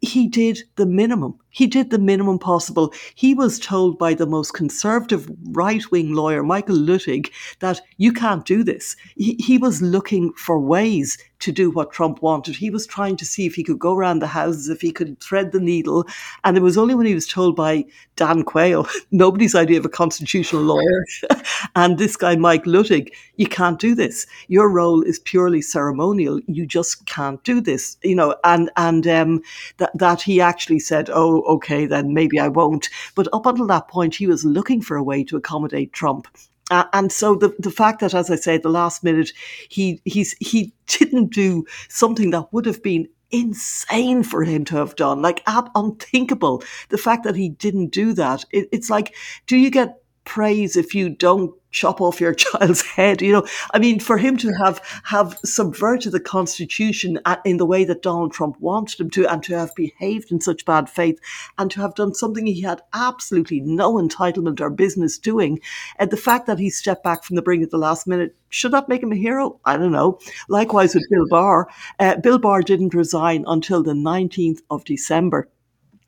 he 0.00 0.28
did 0.28 0.60
the 0.76 0.86
minimum. 0.86 1.38
He 1.58 1.66
did 1.66 1.90
the 1.90 1.98
minimum 1.98 2.38
possible. 2.38 2.94
He 3.16 3.34
was 3.34 3.58
told 3.58 3.98
by 3.98 4.14
the 4.14 4.28
most 4.28 4.54
conservative 4.54 5.28
right 5.50 5.82
wing 5.90 6.14
lawyer, 6.14 6.44
Michael 6.44 6.76
Luttig, 6.76 7.32
that 7.58 7.80
you 7.96 8.12
can't 8.12 8.44
do 8.44 8.62
this. 8.62 8.94
He, 9.16 9.34
he, 9.40 9.58
was 9.58 9.82
looking 9.82 10.32
for 10.34 10.60
ways 10.60 11.18
to 11.40 11.52
do 11.52 11.70
what 11.70 11.92
Trump 11.92 12.22
wanted. 12.22 12.56
He 12.56 12.70
was 12.70 12.86
trying 12.86 13.16
to 13.16 13.24
see 13.24 13.46
if 13.46 13.54
he 13.54 13.62
could 13.62 13.78
go 13.78 13.94
around 13.94 14.20
the 14.20 14.26
houses, 14.26 14.68
if 14.68 14.80
he 14.80 14.90
could 14.90 15.20
thread 15.20 15.52
the 15.52 15.60
needle. 15.60 16.06
And 16.44 16.56
it 16.56 16.62
was 16.62 16.76
only 16.76 16.94
when 16.94 17.06
he 17.06 17.14
was 17.14 17.26
told 17.26 17.54
by 17.56 17.84
Dan 18.16 18.42
Quayle, 18.42 18.88
nobody's 19.10 19.54
idea 19.54 19.78
of 19.78 19.84
a 19.84 19.88
constitutional 19.88 20.62
lawyer, 20.62 21.04
and 21.76 21.98
this 21.98 22.16
guy, 22.16 22.36
Mike 22.36 22.64
Luttig, 22.64 23.10
you 23.36 23.46
can't 23.46 23.78
do 23.78 23.94
this. 23.94 24.26
Your 24.48 24.68
role 24.68 25.02
is 25.02 25.18
purely 25.20 25.62
ceremonial. 25.62 26.40
You 26.46 26.66
just 26.66 27.06
can't 27.06 27.42
do 27.44 27.60
this. 27.60 27.96
You 28.02 28.16
know, 28.16 28.36
and 28.44 28.70
and 28.76 29.06
um, 29.06 29.42
that 29.78 29.96
that 29.96 30.22
he 30.22 30.40
actually 30.40 30.80
said, 30.80 31.08
"Oh, 31.10 31.42
okay, 31.48 31.86
then 31.86 32.14
maybe 32.14 32.38
I 32.38 32.48
won't." 32.48 32.88
But 33.14 33.28
up 33.32 33.46
until 33.46 33.66
that 33.68 33.88
point, 33.88 34.14
he 34.14 34.26
was 34.26 34.44
looking 34.44 34.82
for 34.82 34.96
a 34.96 35.02
way 35.02 35.24
to 35.24 35.36
accommodate 35.36 35.92
Trump. 35.92 36.28
Uh, 36.70 36.84
and 36.92 37.10
so 37.10 37.34
the, 37.34 37.54
the 37.58 37.70
fact 37.70 38.00
that, 38.00 38.14
as 38.14 38.30
I 38.30 38.36
say, 38.36 38.58
the 38.58 38.68
last 38.68 39.02
minute, 39.02 39.32
he 39.68 40.00
he's 40.04 40.36
he 40.40 40.72
didn't 40.86 41.32
do 41.32 41.64
something 41.88 42.30
that 42.30 42.52
would 42.52 42.66
have 42.66 42.82
been 42.82 43.08
insane 43.30 44.22
for 44.22 44.44
him 44.44 44.64
to 44.66 44.76
have 44.76 44.96
done, 44.96 45.22
like 45.22 45.42
ab- 45.46 45.70
unthinkable. 45.74 46.62
The 46.88 46.98
fact 46.98 47.24
that 47.24 47.36
he 47.36 47.48
didn't 47.48 47.88
do 47.88 48.12
that, 48.14 48.44
it, 48.50 48.68
it's 48.72 48.90
like, 48.90 49.14
do 49.46 49.56
you 49.56 49.70
get 49.70 50.02
praise 50.28 50.76
if 50.76 50.94
you 50.94 51.08
don't 51.08 51.54
chop 51.70 52.00
off 52.00 52.20
your 52.20 52.34
child's 52.44 52.82
head. 52.82 53.22
You 53.22 53.32
know, 53.32 53.46
I 53.72 53.78
mean, 53.78 53.98
for 53.98 54.18
him 54.18 54.36
to 54.38 54.52
have 54.52 54.80
have 55.04 55.38
subverted 55.44 56.12
the 56.12 56.20
constitution 56.20 57.18
in 57.44 57.56
the 57.56 57.66
way 57.66 57.84
that 57.84 58.02
Donald 58.02 58.32
Trump 58.32 58.60
wanted 58.60 59.00
him 59.00 59.10
to, 59.10 59.26
and 59.26 59.42
to 59.44 59.56
have 59.56 59.74
behaved 59.74 60.30
in 60.30 60.40
such 60.40 60.64
bad 60.64 60.88
faith, 60.88 61.18
and 61.56 61.70
to 61.70 61.80
have 61.80 61.94
done 61.94 62.14
something 62.14 62.46
he 62.46 62.60
had 62.60 62.82
absolutely 62.92 63.60
no 63.60 63.94
entitlement 63.94 64.60
or 64.60 64.70
business 64.70 65.18
doing, 65.18 65.58
and 65.98 66.10
the 66.10 66.16
fact 66.16 66.46
that 66.46 66.58
he 66.58 66.70
stepped 66.70 67.02
back 67.02 67.24
from 67.24 67.36
the 67.36 67.42
brink 67.42 67.62
at 67.62 67.70
the 67.70 67.78
last 67.78 68.06
minute. 68.06 68.36
Should 68.50 68.72
that 68.72 68.88
make 68.88 69.02
him 69.02 69.12
a 69.12 69.16
hero? 69.16 69.60
I 69.66 69.76
don't 69.76 69.92
know. 69.92 70.18
Likewise 70.48 70.94
with 70.94 71.04
Bill 71.10 71.26
Barr. 71.28 71.68
Uh, 71.98 72.16
Bill 72.16 72.38
Barr 72.38 72.62
didn't 72.62 72.94
resign 72.94 73.44
until 73.46 73.82
the 73.82 73.92
19th 73.92 74.60
of 74.70 74.84
December. 74.84 75.48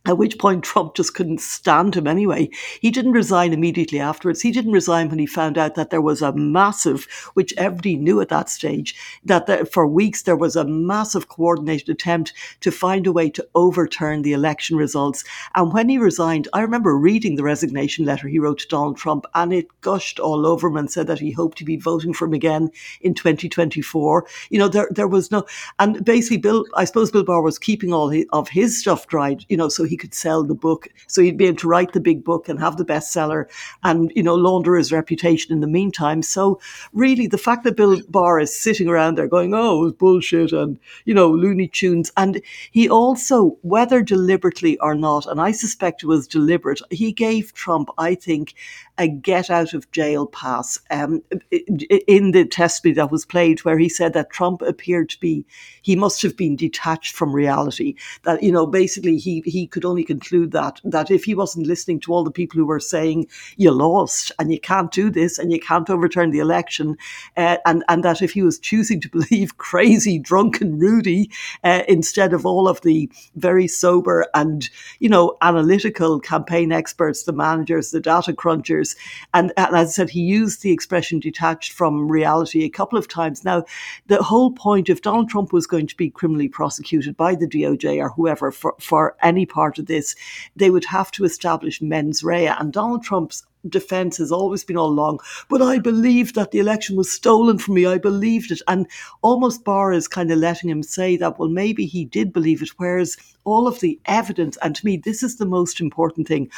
At 0.06 0.16
which 0.16 0.38
point 0.38 0.64
Trump 0.64 0.94
just 0.94 1.14
couldn't 1.14 1.42
stand 1.42 1.94
him 1.94 2.06
anyway. 2.06 2.48
He 2.80 2.90
didn't 2.90 3.12
resign 3.12 3.52
immediately 3.52 4.00
afterwards. 4.00 4.40
He 4.40 4.50
didn't 4.50 4.72
resign 4.72 5.10
when 5.10 5.18
he 5.18 5.26
found 5.26 5.58
out 5.58 5.74
that 5.74 5.90
there 5.90 6.00
was 6.00 6.22
a 6.22 6.32
massive, 6.32 7.06
which 7.34 7.52
everybody 7.58 7.96
knew 7.96 8.20
at 8.22 8.30
that 8.30 8.48
stage, 8.48 8.94
that 9.26 9.46
there, 9.46 9.66
for 9.66 9.86
weeks 9.86 10.22
there 10.22 10.36
was 10.36 10.56
a 10.56 10.64
massive 10.64 11.28
coordinated 11.28 11.90
attempt 11.90 12.32
to 12.60 12.70
find 12.70 13.06
a 13.06 13.12
way 13.12 13.28
to 13.28 13.46
overturn 13.54 14.22
the 14.22 14.32
election 14.32 14.78
results. 14.78 15.22
And 15.54 15.70
when 15.70 15.90
he 15.90 15.98
resigned, 15.98 16.48
I 16.54 16.62
remember 16.62 16.96
reading 16.96 17.36
the 17.36 17.42
resignation 17.42 18.06
letter 18.06 18.26
he 18.26 18.38
wrote 18.38 18.60
to 18.60 18.68
Donald 18.68 18.96
Trump, 18.96 19.26
and 19.34 19.52
it 19.52 19.68
gushed 19.82 20.18
all 20.18 20.46
over 20.46 20.68
him 20.68 20.78
and 20.78 20.90
said 20.90 21.08
that 21.08 21.20
he 21.20 21.30
hoped 21.30 21.58
to 21.58 21.64
be 21.64 21.76
voting 21.76 22.14
for 22.14 22.24
him 22.24 22.32
again 22.32 22.70
in 23.02 23.12
2024. 23.12 24.26
You 24.48 24.58
know, 24.58 24.68
there 24.68 24.88
there 24.90 25.08
was 25.08 25.30
no, 25.30 25.44
and 25.78 26.02
basically 26.04 26.38
Bill, 26.38 26.64
I 26.74 26.86
suppose 26.86 27.10
Bill 27.10 27.22
Barr 27.22 27.42
was 27.42 27.58
keeping 27.58 27.92
all 27.92 28.10
of 28.32 28.48
his 28.48 28.80
stuff 28.80 29.06
dried, 29.06 29.44
you 29.50 29.58
know, 29.58 29.68
so 29.68 29.89
he 29.90 29.96
could 29.96 30.14
sell 30.14 30.44
the 30.44 30.54
book. 30.54 30.88
So 31.08 31.20
he'd 31.20 31.36
be 31.36 31.46
able 31.46 31.58
to 31.58 31.68
write 31.68 31.92
the 31.92 32.00
big 32.00 32.24
book 32.24 32.48
and 32.48 32.58
have 32.60 32.76
the 32.76 32.84
bestseller 32.84 33.46
and, 33.82 34.12
you 34.14 34.22
know, 34.22 34.34
launder 34.34 34.76
his 34.76 34.92
reputation 34.92 35.52
in 35.52 35.60
the 35.60 35.66
meantime. 35.66 36.22
So 36.22 36.60
really 36.92 37.26
the 37.26 37.36
fact 37.36 37.64
that 37.64 37.76
Bill 37.76 38.00
Barr 38.08 38.40
is 38.40 38.56
sitting 38.56 38.88
around 38.88 39.18
there 39.18 39.28
going, 39.28 39.52
oh, 39.52 39.86
it's 39.86 39.96
bullshit 39.96 40.52
and, 40.52 40.78
you 41.04 41.12
know, 41.12 41.28
Looney 41.28 41.68
Tunes. 41.68 42.12
And 42.16 42.40
he 42.70 42.88
also, 42.88 43.58
whether 43.62 44.00
deliberately 44.02 44.78
or 44.78 44.94
not, 44.94 45.26
and 45.26 45.40
I 45.40 45.50
suspect 45.52 46.02
it 46.02 46.06
was 46.06 46.26
deliberate, 46.26 46.80
he 46.90 47.12
gave 47.12 47.52
Trump, 47.52 47.90
I 47.98 48.14
think, 48.14 48.54
a 48.98 49.08
get 49.08 49.50
out 49.50 49.72
of 49.74 49.90
jail 49.92 50.26
pass 50.26 50.78
um, 50.90 51.22
in 51.50 52.32
the 52.32 52.44
testimony 52.44 52.94
that 52.94 53.10
was 53.10 53.24
played, 53.24 53.60
where 53.60 53.78
he 53.78 53.88
said 53.88 54.12
that 54.12 54.30
Trump 54.30 54.62
appeared 54.62 55.08
to 55.10 55.20
be, 55.20 55.44
he 55.82 55.96
must 55.96 56.22
have 56.22 56.36
been 56.36 56.56
detached 56.56 57.14
from 57.14 57.34
reality. 57.34 57.94
That, 58.24 58.42
you 58.42 58.52
know, 58.52 58.66
basically 58.66 59.16
he, 59.16 59.42
he 59.46 59.66
could 59.66 59.84
only 59.84 60.04
conclude 60.04 60.52
that, 60.52 60.80
that 60.84 61.10
if 61.10 61.24
he 61.24 61.34
wasn't 61.34 61.66
listening 61.66 62.00
to 62.00 62.12
all 62.12 62.24
the 62.24 62.30
people 62.30 62.58
who 62.58 62.66
were 62.66 62.80
saying, 62.80 63.26
you 63.56 63.70
lost 63.70 64.32
and 64.38 64.52
you 64.52 64.60
can't 64.60 64.92
do 64.92 65.10
this 65.10 65.38
and 65.38 65.52
you 65.52 65.60
can't 65.60 65.88
overturn 65.88 66.30
the 66.30 66.38
election, 66.38 66.96
uh, 67.36 67.56
and, 67.66 67.84
and 67.88 68.04
that 68.04 68.22
if 68.22 68.32
he 68.32 68.42
was 68.42 68.58
choosing 68.58 69.00
to 69.00 69.08
believe 69.10 69.56
crazy, 69.56 70.18
drunken 70.18 70.78
Rudy 70.78 71.30
uh, 71.64 71.82
instead 71.88 72.32
of 72.32 72.44
all 72.44 72.68
of 72.68 72.80
the 72.82 73.10
very 73.34 73.66
sober 73.66 74.26
and, 74.34 74.68
you 74.98 75.08
know, 75.08 75.36
analytical 75.40 76.20
campaign 76.20 76.72
experts, 76.72 77.24
the 77.24 77.32
managers, 77.32 77.90
the 77.90 78.00
data 78.00 78.32
crunchers, 78.32 78.89
and, 79.34 79.52
and 79.56 79.76
as 79.76 79.88
I 79.88 79.92
said, 79.92 80.10
he 80.10 80.20
used 80.20 80.62
the 80.62 80.72
expression 80.72 81.20
detached 81.20 81.72
from 81.72 82.10
reality 82.10 82.64
a 82.64 82.70
couple 82.70 82.98
of 82.98 83.08
times. 83.08 83.44
Now, 83.44 83.64
the 84.06 84.22
whole 84.22 84.52
point, 84.52 84.88
if 84.88 85.02
Donald 85.02 85.28
Trump 85.28 85.52
was 85.52 85.66
going 85.66 85.86
to 85.86 85.96
be 85.96 86.10
criminally 86.10 86.48
prosecuted 86.48 87.16
by 87.16 87.34
the 87.34 87.46
DOJ 87.46 87.98
or 87.98 88.10
whoever 88.10 88.50
for, 88.50 88.74
for 88.78 89.16
any 89.22 89.46
part 89.46 89.78
of 89.78 89.86
this, 89.86 90.14
they 90.56 90.70
would 90.70 90.84
have 90.86 91.10
to 91.12 91.24
establish 91.24 91.82
mens 91.82 92.22
rea. 92.22 92.46
And 92.46 92.72
Donald 92.72 93.02
Trump's 93.02 93.46
defense 93.68 94.16
has 94.16 94.32
always 94.32 94.64
been 94.64 94.76
all 94.76 94.88
along, 94.88 95.20
but 95.48 95.60
I 95.60 95.78
believed 95.78 96.34
that 96.34 96.50
the 96.50 96.58
election 96.58 96.96
was 96.96 97.12
stolen 97.12 97.58
from 97.58 97.74
me. 97.74 97.86
I 97.86 97.98
believed 97.98 98.50
it. 98.50 98.62
And 98.66 98.86
almost 99.22 99.64
Barr 99.64 99.92
is 99.92 100.08
kind 100.08 100.30
of 100.30 100.38
letting 100.38 100.70
him 100.70 100.82
say 100.82 101.16
that, 101.18 101.38
well, 101.38 101.48
maybe 101.48 101.86
he 101.86 102.04
did 102.04 102.32
believe 102.32 102.62
it, 102.62 102.70
whereas 102.78 103.16
all 103.44 103.66
of 103.66 103.80
the 103.80 104.00
evidence, 104.06 104.56
and 104.62 104.74
to 104.76 104.86
me, 104.86 104.96
this 104.96 105.22
is 105.22 105.36
the 105.36 105.46
most 105.46 105.80
important 105.80 106.26
thing. 106.26 106.50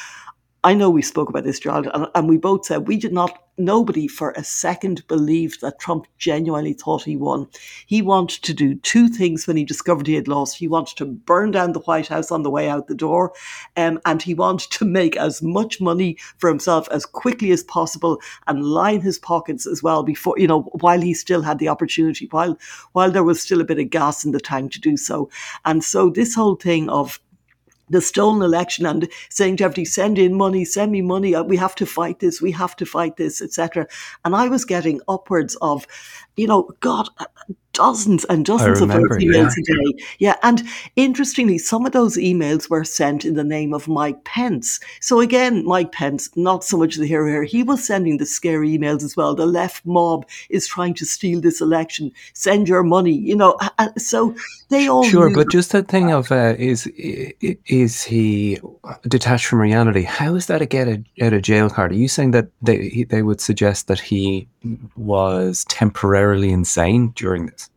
I 0.65 0.75
know 0.75 0.91
we 0.91 1.03
spoke 1.03 1.29
about 1.29 1.43
this, 1.43 1.59
Gerald, 1.59 1.89
and, 1.93 2.07
and, 2.15 2.29
we 2.29 2.37
both 2.37 2.67
said 2.67 2.87
we 2.87 2.97
did 2.97 3.13
not, 3.13 3.37
nobody 3.59 4.07
for 4.07 4.31
a 4.31 4.45
second 4.45 5.05
believed 5.09 5.61
that 5.61 5.81
Trump 5.81 6.07
genuinely 6.19 6.73
thought 6.73 7.03
he 7.03 7.17
won. 7.17 7.49
He 7.87 8.01
wanted 8.01 8.45
to 8.45 8.55
do 8.55 8.77
two 8.77 9.09
things 9.09 9.47
when 9.47 9.57
he 9.57 9.65
discovered 9.65 10.07
he 10.07 10.15
had 10.15 10.29
lost. 10.29 10.57
He 10.57 10.69
wanted 10.69 10.97
to 10.99 11.05
burn 11.05 11.51
down 11.51 11.73
the 11.73 11.81
White 11.81 12.07
House 12.07 12.31
on 12.31 12.45
the 12.45 12.51
way 12.51 12.69
out 12.69 12.87
the 12.87 12.95
door, 12.95 13.33
um, 13.77 14.01
and 14.07 14.23
he 14.23 14.35
wanted 14.35 14.71
to 14.71 14.85
make 14.85 15.17
as 15.17 15.43
much 15.43 15.81
money 15.81 16.17
for 16.39 16.49
himself 16.49 16.89
as 16.93 17.07
quickly 17.07 17.51
as 17.51 17.65
possible 17.65 18.21
and 18.47 18.65
line 18.65 19.01
his 19.01 19.19
pockets 19.19 19.67
as 19.67 19.83
well 19.83 20.05
before, 20.05 20.39
you 20.39 20.47
know, 20.47 20.63
while 20.81 21.01
he 21.01 21.13
still 21.13 21.43
had 21.43 21.59
the 21.59 21.69
opportunity, 21.69 22.29
while, 22.31 22.57
while 22.93 23.11
there 23.11 23.25
was 23.25 23.43
still 23.43 23.61
a 23.61 23.65
bit 23.65 23.81
of 23.81 23.91
gas 23.91 24.25
in 24.25 24.31
the 24.31 24.41
tank 24.41 24.71
to 24.71 24.81
do 24.81 24.97
so. 24.97 25.29
And 25.65 25.83
so 25.83 26.09
this 26.09 26.37
whole 26.37 26.55
thing 26.55 26.89
of 26.89 27.19
the 27.93 28.01
stolen 28.01 28.43
election 28.43 28.87
and 28.87 29.09
saying 29.31 29.59
to 29.59 29.65
everybody, 29.65 29.85
send 29.85 30.19
in 30.19 30.35
money, 30.35 30.65
send 30.65 30.91
me 30.91 31.03
money, 31.03 31.35
uh, 31.35 31.43
we 31.43 31.57
have 31.57 31.75
to 31.77 31.87
fight 31.87 32.19
this, 32.19 32.43
we 32.43 32.51
have 32.53 32.75
to 32.77 32.87
fight 32.87 33.17
this, 33.17 33.41
etc. 33.41 33.87
And 34.25 34.35
I 34.35 34.49
was 34.49 34.65
getting 34.65 35.01
upwards 35.09 35.57
of, 35.63 35.87
you 36.37 36.47
know, 36.47 36.71
God, 36.81 37.09
dozens 37.73 38.25
and 38.27 38.45
dozens 38.45 38.81
remember, 38.81 39.07
of 39.07 39.13
those 39.13 39.23
emails 39.23 39.53
yeah. 39.57 39.75
a 39.75 39.93
day. 39.93 40.05
Yeah. 40.19 40.37
And 40.43 40.63
interestingly, 40.97 41.59
some 41.59 41.87
of 41.87 41.93
those 41.93 42.17
emails 42.17 42.69
were 42.69 42.85
sent 42.85 43.25
in 43.25 43.35
the 43.35 43.45
name 43.45 43.73
of 43.75 43.89
Mike 43.89 44.25
Pence. 44.25 44.81
So 45.01 45.21
again, 45.21 45.65
Mike 45.65 45.93
Pence, 45.93 46.29
not 46.37 46.65
so 46.65 46.77
much 46.77 46.97
the 46.97 47.07
hero 47.07 47.27
here. 47.27 47.45
He 47.45 47.63
was 47.63 47.85
sending 47.85 48.19
the 48.19 48.27
scary 48.27 48.77
emails 48.77 49.03
as 49.03 49.17
well. 49.17 49.35
The 49.35 49.47
left 49.47 49.85
mob 49.87 50.27
is 50.51 50.67
trying 50.67 50.95
to 50.95 51.07
steal 51.07 51.41
this 51.41 51.61
election. 51.61 52.13
Send 52.35 52.69
your 52.69 52.83
money, 52.83 53.13
you 53.13 53.37
know. 53.37 53.59
So 53.99 54.35
they 54.69 54.89
all 54.89 55.05
sure, 55.05 55.33
but 55.35 55.51
just 55.51 55.73
that 55.73 55.89
thing 55.89 56.13
of 56.13 56.33
uh, 56.33 56.55
is 56.59 56.87
is 56.87 58.03
he 58.03 58.59
detached 59.09 59.47
from 59.47 59.61
reality? 59.61 60.03
How 60.03 60.35
is 60.35 60.47
that 60.47 60.63
a 60.63 60.67
get 60.67 60.89
out 60.89 61.33
of 61.33 61.43
jail 61.43 61.69
card? 61.71 61.93
Are 61.93 61.97
you 61.97 62.09
saying 62.09 62.31
that 62.33 62.49
they 62.63 63.05
they 63.09 63.23
would 63.23 63.41
suggest 63.41 63.89
that 63.89 64.01
he 64.01 64.49
was 64.97 65.65
temporarily 65.67 66.51
insane 66.51 67.13
during 67.17 67.47
this? 67.47 67.69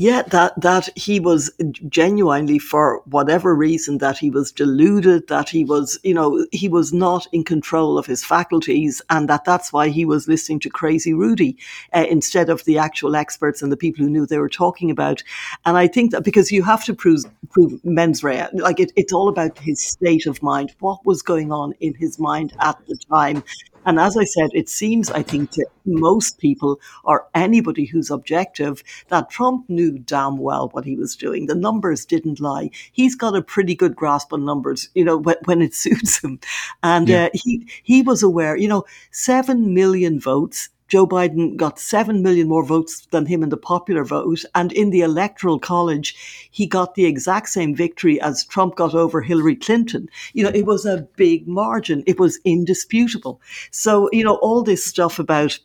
Yeah, 0.00 0.22
that 0.22 0.60
that 0.60 0.88
he 0.94 1.18
was 1.18 1.50
genuinely, 1.88 2.60
for 2.60 3.02
whatever 3.06 3.52
reason, 3.52 3.98
that 3.98 4.16
he 4.16 4.30
was 4.30 4.52
deluded, 4.52 5.26
that 5.26 5.48
he 5.48 5.64
was, 5.64 5.98
you 6.04 6.14
know, 6.14 6.46
he 6.52 6.68
was 6.68 6.92
not 6.92 7.26
in 7.32 7.42
control 7.42 7.98
of 7.98 8.06
his 8.06 8.22
faculties, 8.24 9.02
and 9.10 9.28
that 9.28 9.44
that's 9.44 9.72
why 9.72 9.88
he 9.88 10.04
was 10.04 10.28
listening 10.28 10.60
to 10.60 10.70
Crazy 10.70 11.12
Rudy 11.12 11.58
uh, 11.92 12.06
instead 12.08 12.48
of 12.48 12.64
the 12.64 12.78
actual 12.78 13.16
experts 13.16 13.60
and 13.60 13.72
the 13.72 13.76
people 13.76 14.04
who 14.04 14.10
knew 14.10 14.24
they 14.24 14.38
were 14.38 14.48
talking 14.48 14.88
about. 14.88 15.24
And 15.66 15.76
I 15.76 15.88
think 15.88 16.12
that 16.12 16.22
because 16.22 16.52
you 16.52 16.62
have 16.62 16.84
to 16.84 16.94
prove 16.94 17.24
prove 17.50 17.84
mens 17.84 18.22
rea, 18.22 18.46
like 18.52 18.78
it, 18.78 18.92
it's 18.94 19.12
all 19.12 19.28
about 19.28 19.58
his 19.58 19.82
state 19.82 20.26
of 20.26 20.40
mind, 20.44 20.76
what 20.78 21.04
was 21.04 21.22
going 21.22 21.50
on 21.50 21.72
in 21.80 21.92
his 21.94 22.20
mind 22.20 22.52
at 22.60 22.78
the 22.86 22.96
time, 23.10 23.42
and 23.86 23.98
as 23.98 24.16
I 24.16 24.24
said, 24.24 24.50
it 24.52 24.68
seems, 24.68 25.10
I 25.10 25.22
think, 25.22 25.50
to 25.52 25.66
most 25.84 26.38
people 26.38 26.80
or 27.04 27.28
anybody 27.34 27.84
who's 27.84 28.10
objective 28.10 28.82
that 29.08 29.30
Trump 29.30 29.68
knew 29.68 29.98
damn 29.98 30.38
well 30.38 30.68
what 30.70 30.84
he 30.84 30.96
was 30.96 31.16
doing. 31.16 31.46
The 31.46 31.54
numbers 31.54 32.04
didn't 32.04 32.40
lie. 32.40 32.70
He's 32.92 33.14
got 33.14 33.36
a 33.36 33.42
pretty 33.42 33.74
good 33.74 33.96
grasp 33.96 34.32
on 34.32 34.44
numbers, 34.44 34.88
you 34.94 35.04
know, 35.04 35.16
when, 35.16 35.36
when 35.44 35.62
it 35.62 35.74
suits 35.84 36.22
him. 36.22 36.40
And 36.82 37.08
yeah. 37.08 37.26
uh, 37.26 37.30
he, 37.32 37.66
he 37.82 38.02
was 38.02 38.22
aware, 38.22 38.56
you 38.56 38.68
know, 38.68 38.84
7 39.10 39.72
million 39.74 40.20
votes 40.20 40.68
Joe 40.88 41.06
Biden 41.06 41.56
got 41.56 41.78
7 41.78 42.22
million 42.22 42.48
more 42.48 42.64
votes 42.64 43.06
than 43.10 43.26
him 43.26 43.42
in 43.42 43.50
the 43.50 43.56
popular 43.56 44.04
vote. 44.04 44.44
And 44.54 44.72
in 44.72 44.90
the 44.90 45.02
electoral 45.02 45.58
college, 45.58 46.16
he 46.50 46.66
got 46.66 46.94
the 46.94 47.04
exact 47.04 47.50
same 47.50 47.74
victory 47.74 48.20
as 48.20 48.44
Trump 48.44 48.76
got 48.76 48.94
over 48.94 49.20
Hillary 49.20 49.56
Clinton. 49.56 50.08
You 50.32 50.44
know, 50.44 50.52
it 50.54 50.66
was 50.66 50.86
a 50.86 51.06
big 51.16 51.46
margin. 51.46 52.02
It 52.06 52.18
was 52.18 52.40
indisputable. 52.44 53.40
So, 53.70 54.08
you 54.12 54.24
know, 54.24 54.36
all 54.36 54.62
this 54.62 54.84
stuff 54.84 55.18
about 55.18 55.58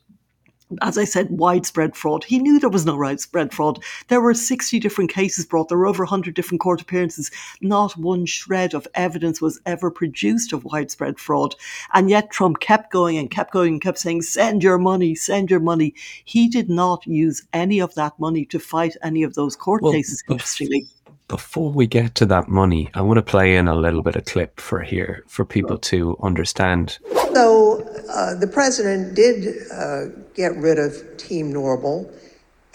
as 0.81 0.97
I 0.97 1.03
said, 1.03 1.29
widespread 1.29 1.95
fraud. 1.95 2.23
He 2.23 2.39
knew 2.39 2.59
there 2.59 2.69
was 2.69 2.85
no 2.85 2.97
widespread 2.97 3.53
fraud. 3.53 3.83
There 4.07 4.21
were 4.21 4.33
60 4.33 4.79
different 4.79 5.11
cases 5.11 5.45
brought. 5.45 5.69
There 5.69 5.77
were 5.77 5.87
over 5.87 6.03
100 6.03 6.33
different 6.33 6.61
court 6.61 6.81
appearances. 6.81 7.31
Not 7.61 7.97
one 7.97 8.25
shred 8.25 8.73
of 8.73 8.87
evidence 8.95 9.41
was 9.41 9.59
ever 9.65 9.91
produced 9.91 10.53
of 10.53 10.65
widespread 10.65 11.19
fraud. 11.19 11.55
And 11.93 12.09
yet 12.09 12.31
Trump 12.31 12.59
kept 12.59 12.91
going 12.91 13.17
and 13.17 13.29
kept 13.29 13.51
going 13.51 13.73
and 13.73 13.81
kept 13.81 13.99
saying, 13.99 14.23
send 14.23 14.63
your 14.63 14.77
money, 14.77 15.15
send 15.15 15.49
your 15.49 15.59
money. 15.59 15.93
He 16.23 16.47
did 16.47 16.69
not 16.69 17.05
use 17.05 17.43
any 17.53 17.79
of 17.79 17.95
that 17.95 18.19
money 18.19 18.45
to 18.45 18.59
fight 18.59 18.95
any 19.03 19.23
of 19.23 19.35
those 19.35 19.55
court 19.55 19.81
well, 19.81 19.91
cases, 19.91 20.23
interestingly. 20.29 20.87
Before 21.27 21.71
we 21.71 21.87
get 21.87 22.15
to 22.15 22.25
that 22.27 22.47
money, 22.47 22.89
I 22.93 23.01
want 23.01 23.17
to 23.17 23.23
play 23.23 23.55
in 23.55 23.67
a 23.67 23.75
little 23.75 24.03
bit 24.03 24.15
of 24.15 24.25
clip 24.25 24.59
for 24.59 24.81
here 24.81 25.23
for 25.27 25.45
people 25.45 25.77
to 25.77 26.17
understand 26.21 26.99
So 27.33 27.81
uh, 28.09 28.35
the 28.35 28.45
president 28.45 29.15
did 29.15 29.71
uh, 29.71 30.05
get 30.35 30.55
rid 30.55 30.77
of 30.77 31.17
Team 31.17 31.51
Normal, 31.51 32.11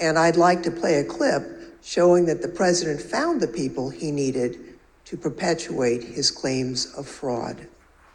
and 0.00 0.18
I'd 0.18 0.36
like 0.36 0.64
to 0.64 0.70
play 0.72 0.96
a 0.96 1.04
clip 1.04 1.76
showing 1.82 2.26
that 2.26 2.42
the 2.42 2.48
president 2.48 3.00
found 3.00 3.40
the 3.40 3.46
people 3.46 3.88
he 3.88 4.10
needed 4.10 4.58
to 5.04 5.16
perpetuate 5.16 6.02
his 6.02 6.32
claims 6.32 6.92
of 6.94 7.06
fraud. 7.06 7.68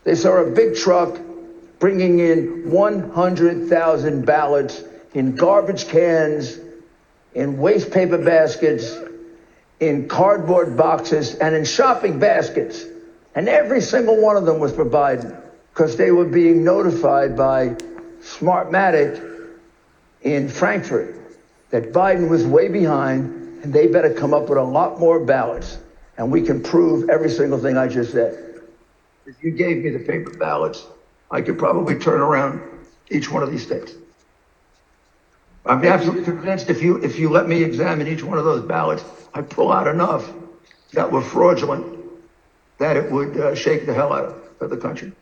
They 0.03 0.15
saw 0.15 0.35
a 0.43 0.51
big 0.51 0.75
truck 0.75 1.17
bringing 1.79 2.19
in 2.19 2.69
100,000 2.69 4.25
ballots 4.25 4.83
in 5.13 5.35
garbage 5.35 5.87
cans, 5.87 6.59
in 7.35 7.57
waste 7.57 7.89
paper 7.89 8.17
baskets, 8.17 8.97
in 9.79 10.09
cardboard 10.09 10.75
boxes, 10.75 11.35
and 11.35 11.55
in 11.55 11.63
shopping 11.63 12.19
baskets. 12.19 12.83
And 13.33 13.47
every 13.47 13.79
single 13.79 14.21
one 14.21 14.35
of 14.35 14.45
them 14.45 14.59
was 14.59 14.73
for 14.73 14.85
Biden 14.85 15.42
because 15.73 15.97
they 15.97 16.11
were 16.11 16.25
being 16.25 16.63
notified 16.63 17.35
by 17.35 17.69
Smartmatic 18.21 19.49
in 20.21 20.47
Frankfurt 20.47 21.15
that 21.71 21.91
Biden 21.91 22.29
was 22.29 22.45
way 22.45 22.67
behind 22.67 23.63
and 23.63 23.73
they 23.73 23.87
better 23.87 24.13
come 24.13 24.35
up 24.35 24.49
with 24.49 24.59
a 24.59 24.63
lot 24.63 24.99
more 24.99 25.19
ballots. 25.19 25.79
And 26.17 26.31
we 26.31 26.43
can 26.43 26.61
prove 26.61 27.09
every 27.09 27.29
single 27.29 27.57
thing 27.57 27.75
I 27.75 27.87
just 27.87 28.11
said. 28.11 28.61
If 29.25 29.43
you 29.43 29.49
gave 29.49 29.83
me 29.83 29.89
the 29.89 29.99
paper 29.99 30.37
ballots, 30.37 30.85
I 31.31 31.41
could 31.41 31.57
probably 31.57 31.97
turn 31.97 32.21
around 32.21 32.61
each 33.09 33.31
one 33.31 33.41
of 33.41 33.49
these 33.49 33.63
states. 33.63 33.93
I'm 35.65 35.83
absolutely 35.85 36.25
convinced 36.25 36.69
if 36.69 36.83
you 36.83 36.97
if 36.97 37.17
you 37.17 37.29
let 37.29 37.47
me 37.47 37.63
examine 37.63 38.07
each 38.07 38.21
one 38.21 38.37
of 38.37 38.43
those 38.43 38.63
ballots, 38.63 39.03
I 39.33 39.41
pull 39.41 39.71
out 39.71 39.87
enough 39.87 40.29
that 40.91 41.09
were 41.11 41.21
fraudulent 41.21 41.99
that 42.77 42.97
it 42.97 43.09
would 43.09 43.37
uh, 43.37 43.55
shake 43.55 43.85
the 43.85 43.93
hell 43.93 44.13
out 44.13 44.25
of, 44.25 44.35
of 44.59 44.69
the 44.69 44.77
country. 44.77 45.13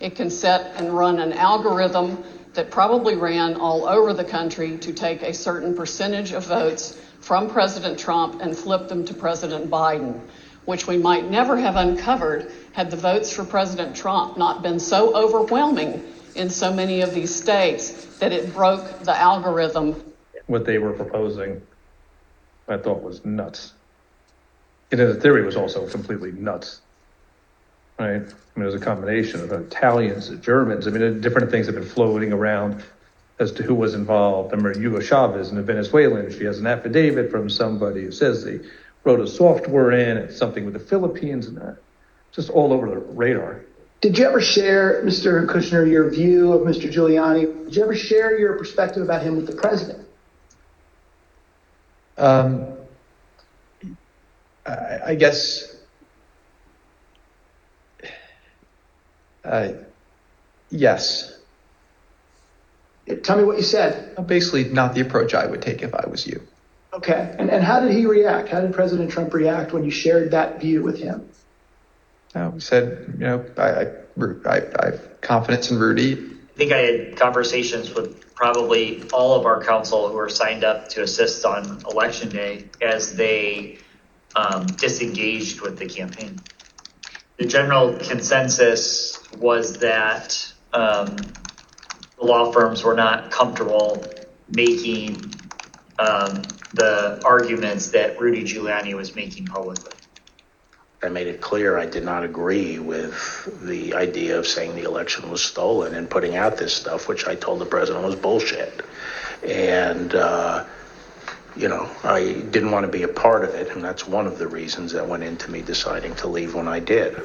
It 0.00 0.16
can 0.16 0.30
set 0.30 0.76
and 0.76 0.96
run 0.96 1.20
an 1.20 1.34
algorithm 1.34 2.24
that 2.54 2.70
probably 2.70 3.16
ran 3.16 3.54
all 3.54 3.86
over 3.86 4.12
the 4.14 4.24
country 4.24 4.78
to 4.78 4.92
take 4.92 5.22
a 5.22 5.34
certain 5.34 5.76
percentage 5.76 6.32
of 6.32 6.46
votes 6.46 6.98
from 7.20 7.50
President 7.50 7.98
Trump 7.98 8.40
and 8.40 8.56
flip 8.56 8.88
them 8.88 9.04
to 9.04 9.14
President 9.14 9.70
Biden, 9.70 10.18
which 10.64 10.86
we 10.86 10.96
might 10.96 11.30
never 11.30 11.56
have 11.56 11.76
uncovered 11.76 12.50
had 12.72 12.90
the 12.90 12.96
votes 12.96 13.30
for 13.30 13.44
President 13.44 13.94
Trump 13.94 14.38
not 14.38 14.62
been 14.62 14.80
so 14.80 15.14
overwhelming 15.14 16.02
in 16.34 16.48
so 16.48 16.72
many 16.72 17.02
of 17.02 17.14
these 17.14 17.34
states 17.34 18.06
that 18.18 18.32
it 18.32 18.54
broke 18.54 19.00
the 19.00 19.16
algorithm. 19.16 20.02
What 20.46 20.64
they 20.64 20.78
were 20.78 20.92
proposing, 20.92 21.60
I 22.68 22.78
thought 22.78 23.02
was 23.02 23.24
nuts. 23.24 23.74
And 24.90 24.98
the 24.98 25.14
theory 25.14 25.44
was 25.44 25.56
also 25.56 25.86
completely 25.88 26.32
nuts. 26.32 26.80
Right? 28.00 28.22
I 28.22 28.58
mean, 28.58 28.62
it 28.62 28.64
was 28.64 28.74
a 28.74 28.78
combination 28.78 29.40
of 29.42 29.52
Italians, 29.52 30.30
and 30.30 30.42
Germans. 30.42 30.86
I 30.86 30.90
mean, 30.90 31.20
different 31.20 31.50
things 31.50 31.66
have 31.66 31.74
been 31.74 31.84
floating 31.84 32.32
around 32.32 32.82
as 33.38 33.52
to 33.52 33.62
who 33.62 33.74
was 33.74 33.92
involved. 33.92 34.54
I 34.54 34.56
remember 34.56 34.78
Hugo 34.78 35.00
Chavez 35.00 35.50
and 35.50 35.58
the 35.58 35.62
Venezuelan. 35.62 36.32
She 36.32 36.44
has 36.44 36.58
an 36.58 36.66
affidavit 36.66 37.30
from 37.30 37.50
somebody 37.50 38.04
who 38.04 38.10
says 38.10 38.42
they 38.42 38.60
wrote 39.04 39.20
a 39.20 39.26
software 39.26 39.92
in, 39.92 40.16
it's 40.16 40.38
something 40.38 40.64
with 40.64 40.72
the 40.72 40.80
Philippines 40.80 41.46
and 41.46 41.58
that. 41.58 41.76
Just 42.32 42.48
all 42.48 42.72
over 42.72 42.88
the 42.88 42.96
radar. 42.96 43.60
Did 44.00 44.16
you 44.16 44.24
ever 44.24 44.40
share, 44.40 45.02
Mr. 45.04 45.46
Kushner, 45.46 45.86
your 45.86 46.08
view 46.08 46.54
of 46.54 46.62
Mr. 46.62 46.90
Giuliani? 46.90 47.64
Did 47.66 47.76
you 47.76 47.82
ever 47.82 47.94
share 47.94 48.38
your 48.38 48.56
perspective 48.56 49.02
about 49.02 49.22
him 49.22 49.36
with 49.36 49.46
the 49.46 49.56
president? 49.56 50.08
Um, 52.16 52.66
I, 54.66 55.00
I 55.08 55.14
guess. 55.16 55.76
Uh, 59.44 59.72
yes. 60.70 61.38
Tell 63.22 63.36
me 63.36 63.44
what 63.44 63.56
you 63.56 63.62
said. 63.62 64.14
Basically, 64.26 64.64
not 64.64 64.94
the 64.94 65.00
approach 65.00 65.34
I 65.34 65.46
would 65.46 65.62
take 65.62 65.82
if 65.82 65.94
I 65.94 66.06
was 66.06 66.26
you. 66.26 66.40
Okay. 66.92 67.34
And, 67.38 67.50
and 67.50 67.62
how 67.62 67.80
did 67.80 67.92
he 67.92 68.06
react? 68.06 68.48
How 68.48 68.60
did 68.60 68.72
President 68.72 69.10
Trump 69.10 69.32
react 69.32 69.72
when 69.72 69.84
you 69.84 69.90
shared 69.90 70.32
that 70.32 70.60
view 70.60 70.82
with 70.82 70.98
him? 70.98 71.28
Uh, 72.34 72.50
we 72.54 72.60
said, 72.60 73.14
you 73.18 73.24
know, 73.24 73.44
I, 73.56 73.62
I, 73.62 73.82
I, 74.46 74.56
I 74.78 74.84
have 74.86 75.20
confidence 75.20 75.70
in 75.70 75.78
Rudy. 75.78 76.12
I 76.12 76.58
think 76.58 76.72
I 76.72 76.78
had 76.78 77.16
conversations 77.16 77.94
with 77.94 78.34
probably 78.34 79.02
all 79.12 79.34
of 79.38 79.46
our 79.46 79.62
counsel 79.64 80.08
who 80.08 80.16
are 80.18 80.28
signed 80.28 80.62
up 80.62 80.88
to 80.90 81.02
assist 81.02 81.44
on 81.44 81.82
election 81.90 82.28
day 82.28 82.66
as 82.80 83.14
they 83.14 83.78
um, 84.36 84.66
disengaged 84.66 85.60
with 85.60 85.78
the 85.78 85.86
campaign. 85.86 86.40
The 87.40 87.46
general 87.46 87.94
consensus 87.94 89.18
was 89.38 89.78
that 89.78 90.52
um, 90.74 91.16
the 92.18 92.26
law 92.26 92.52
firms 92.52 92.84
were 92.84 92.94
not 92.94 93.30
comfortable 93.30 94.04
making 94.50 95.32
um, 95.98 96.42
the 96.74 97.18
arguments 97.24 97.92
that 97.92 98.20
Rudy 98.20 98.44
Giuliani 98.44 98.92
was 98.92 99.16
making 99.16 99.46
publicly. 99.46 99.94
I 101.02 101.08
made 101.08 101.28
it 101.28 101.40
clear 101.40 101.78
I 101.78 101.86
did 101.86 102.04
not 102.04 102.24
agree 102.24 102.78
with 102.78 103.48
the 103.62 103.94
idea 103.94 104.38
of 104.38 104.46
saying 104.46 104.74
the 104.74 104.82
election 104.82 105.30
was 105.30 105.42
stolen 105.42 105.94
and 105.94 106.10
putting 106.10 106.36
out 106.36 106.58
this 106.58 106.74
stuff, 106.74 107.08
which 107.08 107.26
I 107.26 107.36
told 107.36 107.58
the 107.60 107.64
president 107.64 108.04
was 108.04 108.16
bullshit. 108.16 108.84
And, 109.42 110.14
uh, 110.14 110.66
you 111.56 111.68
know, 111.68 111.90
I 112.04 112.44
didn't 112.50 112.70
want 112.70 112.86
to 112.86 112.92
be 112.92 113.02
a 113.02 113.08
part 113.08 113.44
of 113.44 113.54
it. 113.54 113.70
And 113.74 113.84
that's 113.84 114.06
one 114.06 114.26
of 114.26 114.38
the 114.38 114.48
reasons 114.48 114.92
that 114.92 115.08
went 115.08 115.22
into 115.22 115.50
me 115.50 115.62
deciding 115.62 116.14
to 116.16 116.28
leave 116.28 116.54
when 116.54 116.68
I 116.68 116.80
did. 116.80 117.18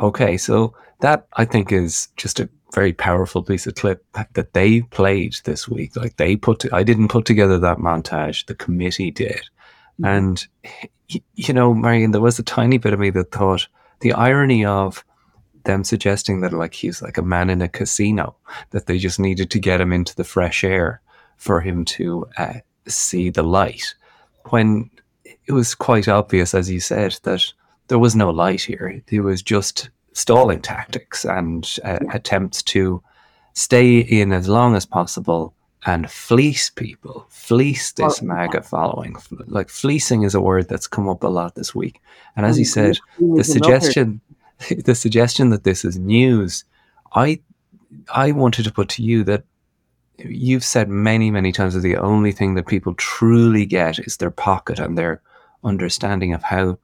Okay, 0.00 0.36
so 0.36 0.74
that 1.00 1.26
I 1.34 1.44
think 1.44 1.72
is 1.72 2.08
just 2.16 2.40
a 2.40 2.48
very 2.72 2.92
powerful 2.92 3.42
piece 3.42 3.66
of 3.66 3.74
clip 3.74 4.04
that 4.34 4.52
they 4.52 4.82
played 4.82 5.36
this 5.44 5.68
week. 5.68 5.96
Like 5.96 6.16
they 6.16 6.36
put, 6.36 6.60
to, 6.60 6.74
I 6.74 6.82
didn't 6.82 7.08
put 7.08 7.24
together 7.24 7.58
that 7.58 7.78
montage. 7.78 8.46
The 8.46 8.54
committee 8.54 9.10
did, 9.10 9.42
mm-hmm. 10.00 10.04
and 10.04 10.46
you 11.34 11.52
know, 11.52 11.74
Marion, 11.74 12.12
there 12.12 12.20
was 12.20 12.38
a 12.38 12.44
tiny 12.44 12.78
bit 12.78 12.92
of 12.92 13.00
me 13.00 13.10
that 13.10 13.32
thought 13.32 13.66
the 14.00 14.12
irony 14.12 14.64
of 14.64 15.04
them 15.64 15.84
suggesting 15.84 16.40
that 16.40 16.52
like 16.52 16.74
he's 16.74 17.02
like 17.02 17.18
a 17.18 17.22
man 17.22 17.50
in 17.50 17.62
a 17.62 17.68
casino, 17.68 18.36
that 18.70 18.86
they 18.86 18.98
just 18.98 19.18
needed 19.18 19.50
to 19.50 19.58
get 19.58 19.80
him 19.80 19.92
into 19.92 20.14
the 20.14 20.24
fresh 20.24 20.64
air 20.64 21.00
for 21.36 21.60
him 21.60 21.84
to 21.84 22.26
uh, 22.36 22.54
see 22.90 23.30
the 23.30 23.42
light, 23.42 23.94
when 24.50 24.90
it 25.24 25.52
was 25.52 25.74
quite 25.74 26.08
obvious, 26.08 26.54
as 26.54 26.70
you 26.70 26.80
said, 26.80 27.18
that 27.22 27.52
there 27.88 27.98
was 27.98 28.14
no 28.14 28.30
light 28.30 28.62
here. 28.62 29.02
It 29.08 29.20
was 29.20 29.42
just 29.42 29.90
stalling 30.12 30.60
tactics 30.60 31.24
and 31.24 31.68
uh, 31.84 31.98
attempts 32.12 32.62
to 32.62 33.02
stay 33.54 33.98
in 33.98 34.32
as 34.32 34.48
long 34.48 34.76
as 34.76 34.86
possible 34.86 35.54
and 35.86 36.10
fleece 36.10 36.68
people, 36.70 37.26
fleece 37.30 37.92
this 37.92 38.20
MAGA 38.20 38.62
following. 38.62 39.16
Like 39.46 39.70
fleecing 39.70 40.22
is 40.22 40.34
a 40.34 40.40
word 40.40 40.68
that's 40.68 40.86
come 40.86 41.08
up 41.08 41.24
a 41.24 41.28
lot 41.28 41.54
this 41.54 41.74
week. 41.74 42.00
And 42.36 42.44
as 42.44 42.58
you 42.58 42.64
said, 42.64 42.98
the 43.18 43.44
suggestion, 43.44 44.20
the 44.84 44.94
suggestion 44.94 45.50
that 45.50 45.64
this 45.64 45.84
is 45.84 45.98
news, 45.98 46.64
I, 47.14 47.40
I 48.14 48.32
wanted 48.32 48.64
to 48.64 48.72
put 48.72 48.88
to 48.90 49.02
you 49.02 49.24
that 49.24 49.44
you've 50.24 50.64
said 50.64 50.88
many, 50.88 51.30
many 51.30 51.52
times 51.52 51.74
that 51.74 51.80
the 51.80 51.96
only 51.96 52.32
thing 52.32 52.54
that 52.54 52.66
people 52.66 52.94
truly 52.94 53.66
get 53.66 53.98
is 53.98 54.16
their 54.16 54.30
pocket 54.30 54.78
and 54.78 54.96
their 54.96 55.22
understanding 55.64 56.32
of 56.32 56.42
how 56.42 56.78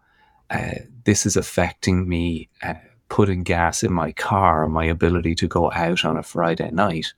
uh, 0.50 0.74
this 1.04 1.26
is 1.26 1.36
affecting 1.36 2.08
me, 2.08 2.48
uh, 2.62 2.74
putting 3.08 3.42
gas 3.42 3.82
in 3.82 3.92
my 3.92 4.12
car, 4.12 4.68
my 4.68 4.84
ability 4.84 5.34
to 5.34 5.48
go 5.48 5.70
out 5.72 6.04
on 6.04 6.16
a 6.16 6.22
Friday 6.22 6.70
night. 6.70 7.12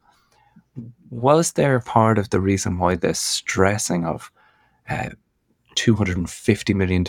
Was 1.10 1.52
there 1.52 1.80
part 1.80 2.18
of 2.18 2.30
the 2.30 2.40
reason 2.40 2.78
why 2.78 2.94
the 2.94 3.14
stressing 3.14 4.04
of 4.04 4.30
uh, 4.88 5.10
$250 5.76 6.74
million 6.74 7.04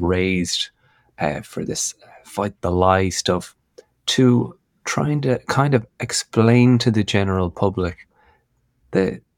raised 0.00 0.70
uh, 1.18 1.40
for 1.40 1.64
this 1.64 1.94
fight 2.24 2.60
the 2.60 2.70
lie 2.70 3.08
stuff 3.08 3.54
to 4.06 4.58
trying 4.84 5.20
to 5.20 5.38
kind 5.46 5.74
of 5.74 5.86
explain 6.00 6.78
to 6.78 6.90
the 6.90 7.04
general 7.04 7.50
public 7.50 8.07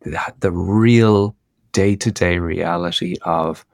the, 0.01 0.35
the, 0.40 0.51
real 0.51 1.37
day 1.73 1.96
to 1.96 2.11
day 2.11 2.38
reality 2.38 3.16
of 3.23 3.64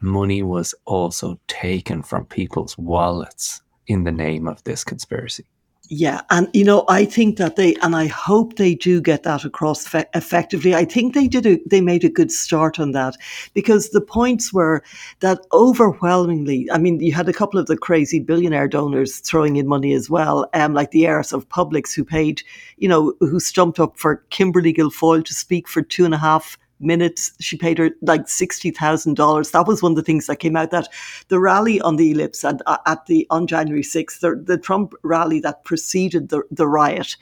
money 0.00 0.42
was 0.42 0.74
also 0.84 1.38
taken 1.48 2.02
from 2.02 2.26
people's 2.26 2.76
wallets 2.78 3.62
in 3.86 4.04
the 4.04 4.12
name 4.12 4.48
of 4.48 4.62
this 4.64 4.84
conspiracy? 4.84 5.44
Yeah, 5.90 6.22
and 6.30 6.48
you 6.54 6.64
know, 6.64 6.86
I 6.88 7.04
think 7.04 7.36
that 7.36 7.56
they, 7.56 7.74
and 7.82 7.94
I 7.94 8.06
hope 8.06 8.56
they 8.56 8.74
do 8.74 9.02
get 9.02 9.22
that 9.24 9.44
across 9.44 9.86
fe- 9.86 10.06
effectively. 10.14 10.74
I 10.74 10.86
think 10.86 11.12
they 11.12 11.28
did, 11.28 11.44
a, 11.44 11.60
they 11.66 11.82
made 11.82 12.04
a 12.04 12.08
good 12.08 12.32
start 12.32 12.80
on 12.80 12.92
that 12.92 13.16
because 13.52 13.90
the 13.90 14.00
points 14.00 14.50
were 14.50 14.82
that 15.20 15.40
overwhelmingly, 15.52 16.70
I 16.70 16.78
mean, 16.78 17.00
you 17.00 17.12
had 17.12 17.28
a 17.28 17.34
couple 17.34 17.60
of 17.60 17.66
the 17.66 17.76
crazy 17.76 18.18
billionaire 18.18 18.66
donors 18.66 19.18
throwing 19.18 19.56
in 19.56 19.66
money 19.66 19.92
as 19.92 20.08
well, 20.08 20.48
um, 20.54 20.72
like 20.72 20.90
the 20.90 21.06
heiress 21.06 21.34
of 21.34 21.48
Publix 21.50 21.94
who 21.94 22.02
paid, 22.02 22.42
you 22.78 22.88
know, 22.88 23.12
who 23.20 23.38
stumped 23.38 23.78
up 23.78 23.98
for 23.98 24.24
Kimberly 24.30 24.72
Guilfoyle 24.72 25.22
to 25.22 25.34
speak 25.34 25.68
for 25.68 25.82
two 25.82 26.06
and 26.06 26.14
a 26.14 26.18
half 26.18 26.56
minutes. 26.80 27.32
She 27.40 27.56
paid 27.56 27.78
her 27.78 27.90
like 28.02 28.28
sixty 28.28 28.70
thousand 28.70 29.14
dollars. 29.14 29.50
That 29.50 29.66
was 29.66 29.82
one 29.82 29.92
of 29.92 29.96
the 29.96 30.02
things 30.02 30.26
that 30.26 30.36
came 30.36 30.56
out 30.56 30.70
that 30.70 30.88
the 31.28 31.40
rally 31.40 31.80
on 31.80 31.96
the 31.96 32.10
ellipse 32.10 32.44
and 32.44 32.62
uh, 32.66 32.78
at 32.86 33.06
the 33.06 33.26
on 33.30 33.46
January 33.46 33.82
sixth, 33.82 34.20
the, 34.20 34.36
the, 34.36 34.58
Trump 34.58 34.94
rally 35.02 35.40
that 35.40 35.64
preceded 35.64 36.28
the 36.28 36.42
the 36.50 36.66
riot. 36.66 37.16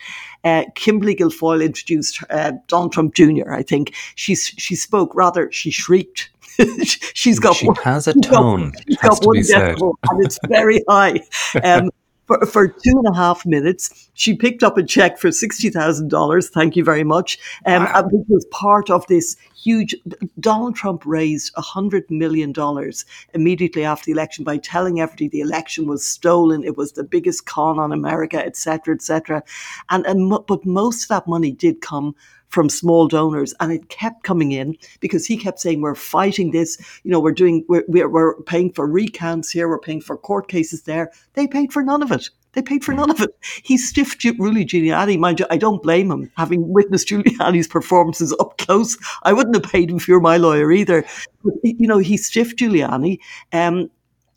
Uh, 0.45 0.65
Kimberly 0.75 1.15
Guilfoyle 1.15 1.65
introduced 1.65 2.23
uh, 2.31 2.53
Donald 2.67 2.93
Trump 2.93 3.15
Jr. 3.15 3.53
I 3.53 3.63
think 3.63 3.95
she 4.15 4.35
she 4.35 4.75
spoke 4.75 5.15
rather 5.15 5.51
she 5.53 5.71
shrieked 5.71 6.31
she's 7.15 7.39
got 7.39 7.57
she 7.57 7.67
one, 7.67 7.77
has 7.77 8.07
a 8.07 8.15
tone 8.21 8.73
she's 8.87 8.99
got 8.99 9.25
one 9.25 9.37
decibel 9.37 9.95
and 10.11 10.25
it's 10.25 10.39
very 10.49 10.83
high 10.89 11.21
um, 11.65 11.91
for, 12.33 12.47
for 12.47 12.69
two 12.69 12.95
and 13.05 13.07
a 13.13 13.17
half 13.17 13.45
minutes. 13.47 14.11
She 14.15 14.35
picked 14.35 14.63
up 14.63 14.79
a 14.79 14.83
check 14.83 15.19
for 15.19 15.29
$60000 15.29 16.49
thank 16.49 16.77
you 16.77 16.85
very 16.85 17.05
much. 17.05 17.39
Um, 17.67 17.83
Wow. 17.83 17.93
and 17.97 18.13
which 18.13 18.27
was 18.29 18.45
part 18.47 18.91
of 18.91 19.07
this 19.09 19.37
huge 19.57 19.95
donald 20.41 20.75
trump 20.77 21.03
raised 21.05 21.55
$100 21.55 22.11
million 22.11 22.53
immediately 23.35 23.85
after 23.85 24.07
the 24.07 24.13
election 24.13 24.45
by 24.45 24.57
telling 24.59 25.01
everybody 25.01 25.29
the 25.29 25.41
election 25.41 25.87
was 25.87 26.05
stolen. 26.07 26.65
It 26.65 26.77
was 26.77 26.93
the 26.93 27.05
biggest 27.05 27.47
con 27.47 27.79
on 27.79 27.93
america 27.93 28.39
etc 28.45 28.95
etc 28.95 29.43
and, 29.91 30.07
and 30.07 30.31
but 30.47 30.65
most 30.65 31.05
of 31.05 31.09
that 31.09 31.27
money 31.29 31.53
did 31.53 31.81
come 31.81 32.15
from 32.53 32.69
small 32.69 33.09
donors 33.09 33.55
and 33.61 33.73
it 33.73 33.89
kept 33.89 34.23
coming 34.23 34.53
in 34.53 34.77
because 35.01 35.27
he 35.27 35.37
kept 35.37 35.59
saying 35.59 35.81
we're 35.81 35.95
fighting 35.95 36.51
this 36.51 36.79
you 37.03 37.11
know 37.11 37.21
we're 37.21 37.33
doing 37.33 37.65
we're, 37.69 37.85
we're, 37.89 38.41
paying 38.43 38.73
for 38.73 38.87
recounts 38.87 39.51
here 39.51 39.69
we're 39.69 39.79
paying 39.79 40.01
for 40.01 40.17
court 40.17 40.49
cases 40.49 40.83
there 40.83 41.11
they 41.35 41.47
paid 41.47 41.73
for 41.73 41.83
none 41.83 42.03
of 42.03 42.13
it 42.13 42.29
they 42.53 42.63
paid 42.63 42.85
for 42.85 42.93
none 42.93 43.11
of 43.11 43.21
it. 43.21 43.31
He 43.63 43.79
stiffed 43.79 44.23
Rudy 44.25 44.65
Giuliani. 44.65 45.19
Mind 45.19 45.41
you, 45.41 45.47
I 45.51 45.57
don't 45.57 45.83
blame 45.83 46.11
him. 46.11 46.31
Having 46.37 46.69
witnessed 46.69 47.09
Giuliani's 47.09 47.67
performances 47.67 48.35
up 48.39 48.59
close, 48.59 48.99
I 49.23 49.33
wouldn't 49.33 49.57
have 49.57 49.73
paid 49.73 49.91
him 49.91 49.97
if 49.97 50.07
you 50.07 50.15
were 50.15 50.21
my 50.21 50.37
lawyer 50.37 50.71
either. 50.71 51.05
But, 51.43 51.55
you 51.63 51.89
know, 51.89 51.99
he 51.99 52.17
stiffed 52.17 52.59
Giuliani. 52.59 53.19
Um, 53.53 53.91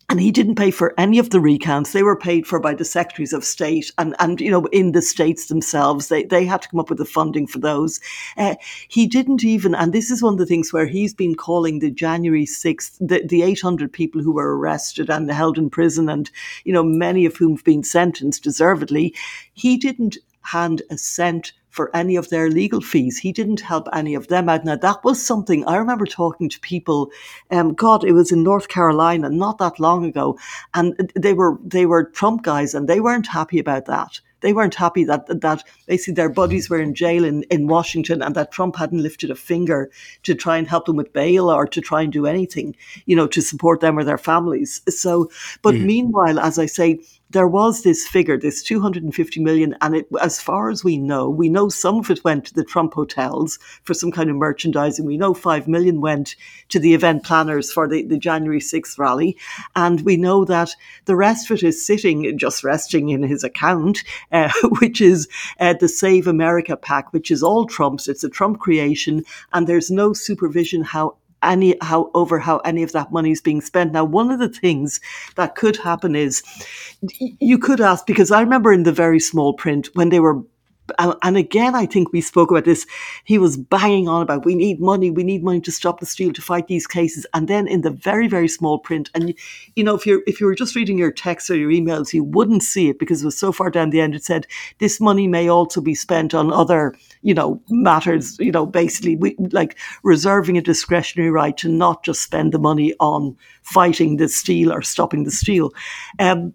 and 0.08 0.20
he 0.20 0.30
didn't 0.30 0.54
pay 0.54 0.70
for 0.70 0.94
any 0.98 1.18
of 1.18 1.30
the 1.30 1.40
recounts. 1.40 1.92
They 1.92 2.02
were 2.02 2.16
paid 2.16 2.46
for 2.46 2.60
by 2.60 2.74
the 2.74 2.84
secretaries 2.84 3.32
of 3.32 3.44
state, 3.44 3.90
and 3.98 4.14
and 4.18 4.40
you 4.40 4.50
know 4.50 4.66
in 4.66 4.92
the 4.92 5.02
states 5.02 5.46
themselves, 5.46 6.08
they 6.08 6.24
they 6.24 6.44
had 6.44 6.62
to 6.62 6.68
come 6.68 6.80
up 6.80 6.88
with 6.88 6.98
the 6.98 7.04
funding 7.04 7.46
for 7.46 7.58
those. 7.58 8.00
Uh, 8.36 8.54
he 8.88 9.06
didn't 9.06 9.44
even, 9.44 9.74
and 9.74 9.92
this 9.92 10.10
is 10.10 10.22
one 10.22 10.34
of 10.34 10.38
the 10.38 10.46
things 10.46 10.72
where 10.72 10.86
he's 10.86 11.14
been 11.14 11.34
calling 11.34 11.78
the 11.78 11.90
January 11.90 12.46
sixth, 12.46 12.96
the 13.00 13.22
the 13.26 13.42
eight 13.42 13.60
hundred 13.60 13.92
people 13.92 14.22
who 14.22 14.32
were 14.32 14.56
arrested 14.56 15.10
and 15.10 15.30
held 15.30 15.58
in 15.58 15.70
prison, 15.70 16.08
and 16.08 16.30
you 16.64 16.72
know 16.72 16.84
many 16.84 17.26
of 17.26 17.36
whom 17.36 17.56
have 17.56 17.64
been 17.64 17.82
sentenced 17.82 18.44
deservedly. 18.44 19.14
He 19.54 19.76
didn't 19.76 20.18
hand 20.42 20.82
a 20.90 20.96
cent 20.96 21.52
for 21.76 21.94
any 21.94 22.16
of 22.16 22.30
their 22.30 22.48
legal 22.50 22.80
fees. 22.80 23.18
He 23.18 23.32
didn't 23.32 23.60
help 23.60 23.86
any 23.92 24.14
of 24.16 24.26
them 24.28 24.48
out. 24.48 24.64
Now 24.64 24.76
that 24.76 25.04
was 25.04 25.24
something 25.24 25.64
I 25.66 25.76
remember 25.76 26.06
talking 26.06 26.48
to 26.48 26.60
people. 26.60 27.10
Um, 27.50 27.74
God, 27.74 28.02
it 28.02 28.12
was 28.12 28.32
in 28.32 28.42
North 28.42 28.68
Carolina 28.68 29.28
not 29.28 29.58
that 29.58 29.78
long 29.78 30.04
ago, 30.06 30.38
and 30.74 31.12
they 31.14 31.34
were 31.34 31.58
they 31.62 31.86
were 31.86 32.04
Trump 32.04 32.42
guys, 32.42 32.74
and 32.74 32.88
they 32.88 33.00
weren't 33.00 33.28
happy 33.28 33.58
about 33.60 33.84
that. 33.86 34.20
They 34.40 34.52
weren't 34.52 34.74
happy 34.74 35.04
that 35.04 35.26
that 35.40 35.62
basically 35.86 36.14
their 36.14 36.28
buddies 36.28 36.68
were 36.70 36.80
in 36.80 36.94
jail 36.94 37.24
in, 37.24 37.42
in 37.44 37.66
Washington 37.68 38.22
and 38.22 38.34
that 38.34 38.52
Trump 38.52 38.76
hadn't 38.76 39.02
lifted 39.02 39.30
a 39.30 39.34
finger 39.34 39.90
to 40.24 40.34
try 40.34 40.58
and 40.58 40.68
help 40.68 40.84
them 40.86 40.96
with 40.96 41.12
bail 41.12 41.50
or 41.50 41.66
to 41.66 41.80
try 41.80 42.02
and 42.02 42.12
do 42.12 42.26
anything, 42.26 42.76
you 43.06 43.16
know, 43.16 43.26
to 43.26 43.40
support 43.40 43.80
them 43.80 43.98
or 43.98 44.04
their 44.04 44.18
families. 44.18 44.82
So, 44.88 45.30
but 45.62 45.74
Mm. 45.74 45.84
meanwhile, 45.92 46.38
as 46.38 46.58
I 46.58 46.66
say, 46.66 47.00
there 47.30 47.48
was 47.48 47.82
this 47.82 48.06
figure, 48.06 48.38
this 48.38 48.62
250 48.62 49.40
million, 49.40 49.76
and 49.80 49.96
it, 49.96 50.08
as 50.20 50.40
far 50.40 50.70
as 50.70 50.84
we 50.84 50.96
know, 50.96 51.28
we 51.28 51.48
know 51.48 51.68
some 51.68 51.98
of 51.98 52.10
it 52.10 52.22
went 52.22 52.44
to 52.46 52.54
the 52.54 52.64
Trump 52.64 52.94
hotels 52.94 53.58
for 53.82 53.94
some 53.94 54.12
kind 54.12 54.30
of 54.30 54.36
merchandising. 54.36 55.04
We 55.04 55.16
know 55.16 55.34
5 55.34 55.66
million 55.66 56.00
went 56.00 56.36
to 56.68 56.78
the 56.78 56.94
event 56.94 57.24
planners 57.24 57.72
for 57.72 57.88
the, 57.88 58.04
the 58.04 58.18
January 58.18 58.60
6th 58.60 58.98
rally. 58.98 59.36
And 59.74 60.02
we 60.02 60.16
know 60.16 60.44
that 60.44 60.70
the 61.06 61.16
rest 61.16 61.50
of 61.50 61.56
it 61.56 61.64
is 61.64 61.84
sitting, 61.84 62.38
just 62.38 62.62
resting 62.62 63.08
in 63.08 63.22
his 63.22 63.42
account, 63.42 64.04
uh, 64.30 64.52
which 64.80 65.00
is 65.00 65.28
uh, 65.58 65.74
the 65.74 65.88
Save 65.88 66.26
America 66.26 66.76
PAC, 66.76 67.12
which 67.12 67.30
is 67.30 67.42
all 67.42 67.66
Trump's. 67.66 68.08
It's 68.08 68.24
a 68.24 68.30
Trump 68.30 68.60
creation, 68.60 69.24
and 69.52 69.66
there's 69.66 69.90
no 69.90 70.12
supervision 70.12 70.82
how 70.82 71.16
any 71.42 71.76
how 71.80 72.10
over 72.14 72.38
how 72.38 72.58
any 72.58 72.82
of 72.82 72.92
that 72.92 73.12
money 73.12 73.30
is 73.30 73.40
being 73.40 73.60
spent. 73.60 73.92
Now, 73.92 74.04
one 74.04 74.30
of 74.30 74.38
the 74.38 74.48
things 74.48 75.00
that 75.36 75.54
could 75.54 75.76
happen 75.76 76.16
is 76.16 76.42
you 77.20 77.58
could 77.58 77.80
ask 77.80 78.06
because 78.06 78.30
I 78.30 78.40
remember 78.40 78.72
in 78.72 78.84
the 78.84 78.92
very 78.92 79.20
small 79.20 79.54
print 79.54 79.88
when 79.94 80.08
they 80.10 80.20
were. 80.20 80.42
And- 80.98 81.36
again, 81.36 81.74
I 81.74 81.86
think 81.86 82.12
we 82.12 82.20
spoke 82.20 82.50
about 82.50 82.64
this. 82.64 82.86
He 83.24 83.38
was 83.38 83.56
banging 83.56 84.08
on 84.08 84.22
about 84.22 84.44
we 84.44 84.54
need 84.54 84.80
money, 84.80 85.10
we 85.10 85.24
need 85.24 85.44
money 85.44 85.60
to 85.62 85.72
stop 85.72 86.00
the 86.00 86.06
steal, 86.06 86.32
to 86.32 86.42
fight 86.42 86.68
these 86.68 86.86
cases. 86.86 87.26
And 87.34 87.48
then 87.48 87.66
in 87.66 87.82
the 87.82 87.90
very, 87.90 88.28
very 88.28 88.48
small 88.48 88.78
print, 88.78 89.10
and 89.14 89.34
you 89.74 89.84
know, 89.84 89.94
if 89.94 90.06
you're 90.06 90.22
if 90.26 90.40
you 90.40 90.46
were 90.46 90.54
just 90.54 90.74
reading 90.74 90.98
your 90.98 91.12
texts 91.12 91.50
or 91.50 91.56
your 91.56 91.70
emails, 91.70 92.12
you 92.12 92.24
wouldn't 92.24 92.62
see 92.62 92.88
it 92.88 92.98
because 92.98 93.22
it 93.22 93.26
was 93.26 93.38
so 93.38 93.52
far 93.52 93.70
down 93.70 93.90
the 93.90 94.00
end. 94.00 94.14
It 94.14 94.24
said 94.24 94.46
this 94.78 95.00
money 95.00 95.26
may 95.26 95.48
also 95.48 95.80
be 95.80 95.94
spent 95.94 96.34
on 96.34 96.52
other, 96.52 96.94
you 97.22 97.34
know, 97.34 97.60
matters. 97.68 98.38
You 98.38 98.52
know, 98.52 98.66
basically, 98.66 99.16
we 99.16 99.36
like 99.52 99.76
reserving 100.02 100.56
a 100.58 100.62
discretionary 100.62 101.30
right 101.30 101.56
to 101.58 101.68
not 101.68 102.04
just 102.04 102.22
spend 102.22 102.52
the 102.52 102.58
money 102.58 102.94
on 103.00 103.36
fighting 103.62 104.16
the 104.16 104.28
steal 104.28 104.72
or 104.72 104.82
stopping 104.82 105.24
the 105.24 105.30
steal. 105.30 105.72
Um, 106.18 106.54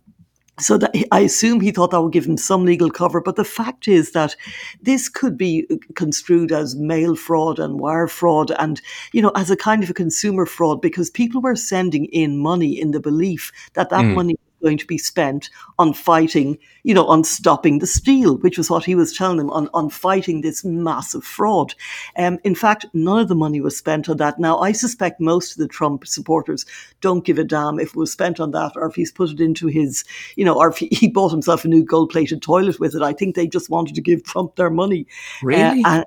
so 0.59 0.77
that 0.77 0.91
I 1.11 1.21
assume 1.21 1.59
he 1.61 1.71
thought 1.71 1.91
that 1.91 2.01
would 2.01 2.11
give 2.13 2.25
him 2.25 2.37
some 2.37 2.65
legal 2.65 2.91
cover, 2.91 3.21
but 3.21 3.35
the 3.35 3.43
fact 3.45 3.87
is 3.87 4.11
that 4.11 4.35
this 4.81 5.09
could 5.09 5.37
be 5.37 5.65
construed 5.95 6.51
as 6.51 6.75
mail 6.75 7.15
fraud 7.15 7.57
and 7.57 7.79
wire 7.79 8.07
fraud, 8.07 8.51
and 8.59 8.81
you 9.13 9.21
know, 9.21 9.31
as 9.35 9.49
a 9.49 9.55
kind 9.57 9.83
of 9.83 9.89
a 9.89 9.93
consumer 9.93 10.45
fraud 10.45 10.81
because 10.81 11.09
people 11.09 11.41
were 11.41 11.55
sending 11.55 12.05
in 12.05 12.37
money 12.37 12.79
in 12.79 12.91
the 12.91 12.99
belief 12.99 13.51
that 13.73 13.89
that 13.89 14.03
Mm. 14.05 14.15
money 14.15 14.35
going 14.61 14.77
to 14.77 14.85
be 14.87 14.97
spent 14.97 15.49
on 15.79 15.93
fighting, 15.93 16.57
you 16.83 16.93
know, 16.93 17.05
on 17.07 17.23
stopping 17.23 17.79
the 17.79 17.87
steal, 17.87 18.37
which 18.37 18.57
was 18.57 18.69
what 18.69 18.85
he 18.85 18.95
was 18.95 19.15
telling 19.17 19.37
them 19.37 19.49
on 19.49 19.69
on 19.73 19.89
fighting 19.89 20.41
this 20.41 20.63
massive 20.63 21.23
fraud. 21.23 21.73
Um, 22.17 22.39
in 22.43 22.55
fact, 22.55 22.85
none 22.93 23.19
of 23.19 23.27
the 23.27 23.35
money 23.35 23.61
was 23.61 23.77
spent 23.77 24.09
on 24.09 24.17
that. 24.17 24.39
Now, 24.39 24.59
I 24.59 24.71
suspect 24.71 25.19
most 25.19 25.51
of 25.51 25.57
the 25.57 25.67
Trump 25.67 26.07
supporters 26.07 26.65
don't 27.01 27.25
give 27.25 27.39
a 27.39 27.43
damn 27.43 27.79
if 27.79 27.89
it 27.89 27.95
was 27.95 28.11
spent 28.11 28.39
on 28.39 28.51
that 28.51 28.73
or 28.75 28.87
if 28.87 28.95
he's 28.95 29.11
put 29.11 29.29
it 29.31 29.39
into 29.41 29.67
his, 29.67 30.03
you 30.35 30.45
know, 30.45 30.57
or 30.57 30.69
if 30.69 30.77
he, 30.77 30.87
he 30.91 31.07
bought 31.07 31.31
himself 31.31 31.65
a 31.65 31.67
new 31.67 31.83
gold 31.83 32.09
plated 32.09 32.41
toilet 32.41 32.79
with 32.79 32.95
it. 32.95 33.01
I 33.01 33.13
think 33.13 33.35
they 33.35 33.47
just 33.47 33.69
wanted 33.69 33.95
to 33.95 34.01
give 34.01 34.23
Trump 34.23 34.55
their 34.55 34.69
money. 34.69 35.07
Uh, 35.41 35.45
Really? 35.45 35.83
and- 35.85 36.05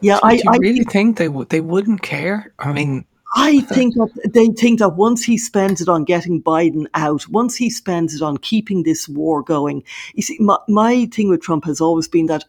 yeah, 0.00 0.16
do, 0.16 0.26
I, 0.26 0.42
I 0.48 0.56
really 0.56 0.84
think 0.84 1.18
they 1.18 1.28
would 1.28 1.50
they 1.50 1.60
wouldn't 1.60 2.02
care? 2.02 2.52
I 2.58 2.72
mean, 2.72 3.04
I 3.34 3.60
think 3.60 3.94
that 3.94 4.10
they 4.32 4.48
think 4.48 4.78
that 4.78 4.96
once 4.96 5.22
he 5.24 5.36
spends 5.36 5.80
it 5.80 5.88
on 5.88 6.04
getting 6.04 6.42
Biden 6.42 6.86
out, 6.94 7.28
once 7.28 7.56
he 7.56 7.68
spends 7.70 8.14
it 8.14 8.22
on 8.22 8.38
keeping 8.38 8.82
this 8.82 9.08
war 9.08 9.42
going, 9.42 9.84
you 10.14 10.22
see, 10.22 10.38
my, 10.40 10.58
my 10.68 11.06
thing 11.12 11.28
with 11.28 11.42
Trump 11.42 11.64
has 11.66 11.80
always 11.80 12.08
been 12.08 12.26
that, 12.26 12.44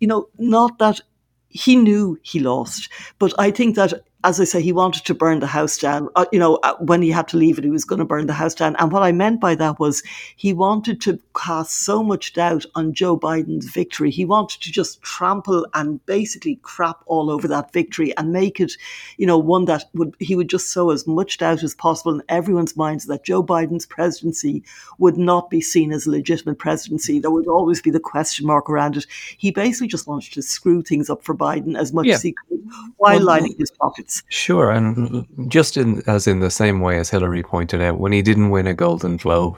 you 0.00 0.08
know, 0.08 0.28
not 0.38 0.78
that 0.78 1.00
he 1.48 1.76
knew 1.76 2.18
he 2.22 2.40
lost, 2.40 2.88
but 3.18 3.32
I 3.38 3.50
think 3.50 3.76
that. 3.76 4.04
As 4.24 4.40
I 4.40 4.44
say, 4.44 4.62
he 4.62 4.72
wanted 4.72 5.04
to 5.04 5.14
burn 5.14 5.40
the 5.40 5.46
house 5.46 5.76
down. 5.76 6.08
Uh, 6.16 6.24
you 6.32 6.38
know, 6.38 6.56
uh, 6.62 6.74
when 6.78 7.02
he 7.02 7.10
had 7.10 7.28
to 7.28 7.36
leave 7.36 7.58
it, 7.58 7.64
he 7.64 7.70
was 7.70 7.84
going 7.84 7.98
to 7.98 8.06
burn 8.06 8.26
the 8.26 8.32
house 8.32 8.54
down. 8.54 8.74
And 8.76 8.90
what 8.90 9.02
I 9.02 9.12
meant 9.12 9.38
by 9.38 9.54
that 9.56 9.78
was 9.78 10.02
he 10.34 10.54
wanted 10.54 11.02
to 11.02 11.20
cast 11.36 11.84
so 11.84 12.02
much 12.02 12.32
doubt 12.32 12.64
on 12.74 12.94
Joe 12.94 13.18
Biden's 13.18 13.66
victory. 13.66 14.10
He 14.10 14.24
wanted 14.24 14.62
to 14.62 14.72
just 14.72 15.02
trample 15.02 15.66
and 15.74 16.04
basically 16.06 16.58
crap 16.62 17.02
all 17.04 17.30
over 17.30 17.46
that 17.48 17.72
victory 17.74 18.16
and 18.16 18.32
make 18.32 18.60
it, 18.60 18.72
you 19.18 19.26
know, 19.26 19.36
one 19.36 19.66
that 19.66 19.84
would 19.92 20.14
he 20.18 20.34
would 20.34 20.48
just 20.48 20.72
sow 20.72 20.90
as 20.90 21.06
much 21.06 21.36
doubt 21.36 21.62
as 21.62 21.74
possible 21.74 22.14
in 22.14 22.22
everyone's 22.30 22.78
minds 22.78 23.04
that 23.06 23.24
Joe 23.24 23.42
Biden's 23.42 23.84
presidency 23.84 24.62
would 24.98 25.18
not 25.18 25.50
be 25.50 25.60
seen 25.60 25.92
as 25.92 26.06
a 26.06 26.10
legitimate 26.10 26.58
presidency. 26.58 27.18
There 27.20 27.30
would 27.30 27.46
always 27.46 27.82
be 27.82 27.90
the 27.90 28.00
question 28.00 28.46
mark 28.46 28.70
around 28.70 28.96
it. 28.96 29.06
He 29.36 29.50
basically 29.50 29.88
just 29.88 30.06
wanted 30.06 30.32
to 30.32 30.40
screw 30.40 30.82
things 30.82 31.10
up 31.10 31.22
for 31.22 31.34
Biden 31.36 31.76
as 31.78 31.92
much 31.92 32.06
Yeah. 32.06 32.14
as 32.14 32.22
he 32.22 32.32
could 32.32 32.60
while 32.96 33.16
Well, 33.16 33.24
lining 33.26 33.54
his 33.58 33.70
pockets. 33.70 34.13
Sure, 34.28 34.70
and 34.70 35.26
just 35.48 35.76
in 35.76 36.02
as 36.06 36.26
in 36.26 36.40
the 36.40 36.50
same 36.50 36.80
way 36.80 36.98
as 36.98 37.10
Hillary 37.10 37.42
pointed 37.42 37.80
out, 37.82 37.98
when 37.98 38.12
he 38.12 38.22
didn't 38.22 38.50
win 38.50 38.66
a 38.66 38.74
Golden 38.74 39.16
Globe, 39.16 39.56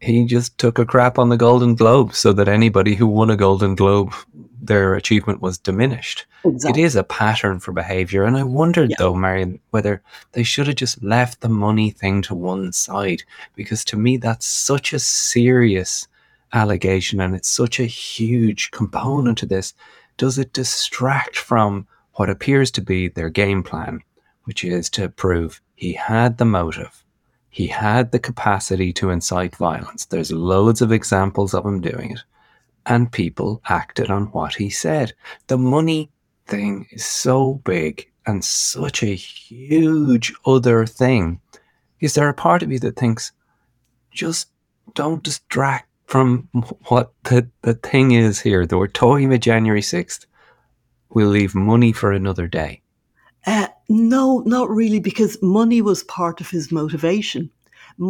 he 0.00 0.24
just 0.24 0.58
took 0.58 0.78
a 0.78 0.86
crap 0.86 1.18
on 1.18 1.28
the 1.28 1.36
Golden 1.36 1.74
Globe 1.74 2.14
so 2.14 2.32
that 2.32 2.48
anybody 2.48 2.94
who 2.94 3.06
won 3.06 3.30
a 3.30 3.36
Golden 3.36 3.74
Globe, 3.74 4.12
their 4.60 4.94
achievement 4.94 5.40
was 5.40 5.58
diminished. 5.58 6.26
Exactly. 6.44 6.82
It 6.82 6.84
is 6.84 6.96
a 6.96 7.04
pattern 7.04 7.58
for 7.58 7.72
behavior, 7.72 8.24
and 8.24 8.36
I 8.36 8.42
wondered 8.42 8.92
though, 8.98 9.14
Marion, 9.14 9.60
whether 9.70 10.02
they 10.32 10.42
should 10.42 10.66
have 10.66 10.76
just 10.76 11.02
left 11.02 11.40
the 11.40 11.48
money 11.48 11.90
thing 11.90 12.22
to 12.22 12.34
one 12.34 12.72
side 12.72 13.22
because 13.54 13.84
to 13.86 13.96
me 13.96 14.16
that's 14.16 14.46
such 14.46 14.92
a 14.92 14.98
serious 14.98 16.06
allegation 16.52 17.20
and 17.20 17.34
it's 17.34 17.48
such 17.48 17.80
a 17.80 17.84
huge 17.84 18.70
component 18.70 19.38
to 19.38 19.46
this. 19.46 19.74
Does 20.16 20.38
it 20.38 20.52
distract 20.52 21.36
from 21.36 21.86
what 22.14 22.30
appears 22.30 22.70
to 22.72 22.80
be 22.80 23.08
their 23.08 23.30
game 23.30 23.62
plan, 23.62 24.00
which 24.44 24.64
is 24.64 24.88
to 24.90 25.08
prove 25.08 25.60
he 25.74 25.92
had 25.92 26.38
the 26.38 26.44
motive, 26.44 27.04
he 27.50 27.66
had 27.66 28.12
the 28.12 28.18
capacity 28.18 28.92
to 28.94 29.10
incite 29.10 29.56
violence? 29.56 30.06
There's 30.06 30.32
loads 30.32 30.80
of 30.82 30.92
examples 30.92 31.54
of 31.54 31.64
him 31.64 31.80
doing 31.80 32.12
it, 32.12 32.20
and 32.86 33.10
people 33.10 33.62
acted 33.66 34.10
on 34.10 34.26
what 34.26 34.54
he 34.54 34.70
said. 34.70 35.14
The 35.46 35.58
money 35.58 36.10
thing 36.46 36.86
is 36.90 37.04
so 37.04 37.54
big 37.64 38.10
and 38.26 38.44
such 38.44 39.02
a 39.02 39.14
huge 39.14 40.32
other 40.46 40.86
thing. 40.86 41.40
Is 42.00 42.14
there 42.14 42.28
a 42.28 42.34
part 42.34 42.62
of 42.62 42.72
you 42.72 42.78
that 42.80 42.96
thinks, 42.96 43.32
just 44.10 44.48
don't 44.94 45.22
distract 45.22 45.88
from 46.06 46.48
what 46.88 47.12
the, 47.24 47.48
the 47.62 47.74
thing 47.74 48.12
is 48.12 48.40
here? 48.40 48.66
That 48.66 48.78
we're 48.78 48.86
talking 48.86 49.26
about 49.26 49.40
January 49.40 49.80
6th. 49.80 50.26
We'll 51.14 51.28
leave 51.28 51.54
money 51.54 51.92
for 51.92 52.12
another 52.12 52.48
day. 52.48 52.82
Uh, 53.46 53.68
no, 53.88 54.40
not 54.40 54.68
really, 54.68 55.00
because 55.00 55.40
money 55.42 55.80
was 55.80 56.02
part 56.02 56.40
of 56.40 56.50
his 56.50 56.72
motivation. 56.72 57.50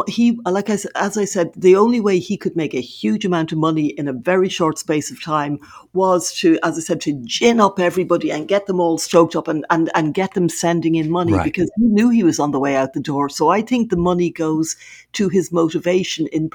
He, 0.07 0.39
like 0.47 0.71
I, 0.71 0.79
as 0.95 1.19
I 1.19 1.27
said, 1.27 1.53
the 1.55 1.77
only 1.77 2.01
way 2.01 2.19
he 2.19 2.39
could 2.39 2.57
make 2.57 2.73
a 2.73 2.81
huge 2.81 3.27
amount 3.27 3.53
of 3.53 3.59
money 3.59 3.89
in 3.89 4.09
a 4.09 4.15
very 4.15 4.49
short 4.49 4.79
space 4.79 5.11
of 5.11 5.23
time 5.23 5.59
was 5.93 6.33
to, 6.39 6.59
as 6.63 6.79
I 6.79 6.81
said, 6.81 7.03
to 7.03 7.13
gin 7.25 7.61
up 7.61 7.79
everybody 7.79 8.33
and 8.33 8.49
get 8.49 8.67
them 8.67 8.81
all 8.81 8.97
stoked 8.97 9.37
up 9.37 9.47
and, 9.47 9.67
and, 9.69 9.91
and 9.95 10.15
get 10.15 10.33
them 10.33 10.49
sending 10.49 10.95
in 10.95 11.11
money 11.11 11.35
Right. 11.35 11.45
because 11.45 11.71
he 11.77 11.85
knew 11.85 12.09
he 12.09 12.25
was 12.25 12.39
on 12.39 12.51
the 12.51 12.59
way 12.59 12.77
out 12.77 12.95
the 12.95 13.01
door. 13.01 13.29
So 13.29 13.51
I 13.51 13.61
think 13.61 13.91
the 13.91 13.97
money 13.97 14.31
goes 14.31 14.75
to 15.13 15.29
his 15.29 15.53
motivation 15.53 16.29
in, 16.29 16.51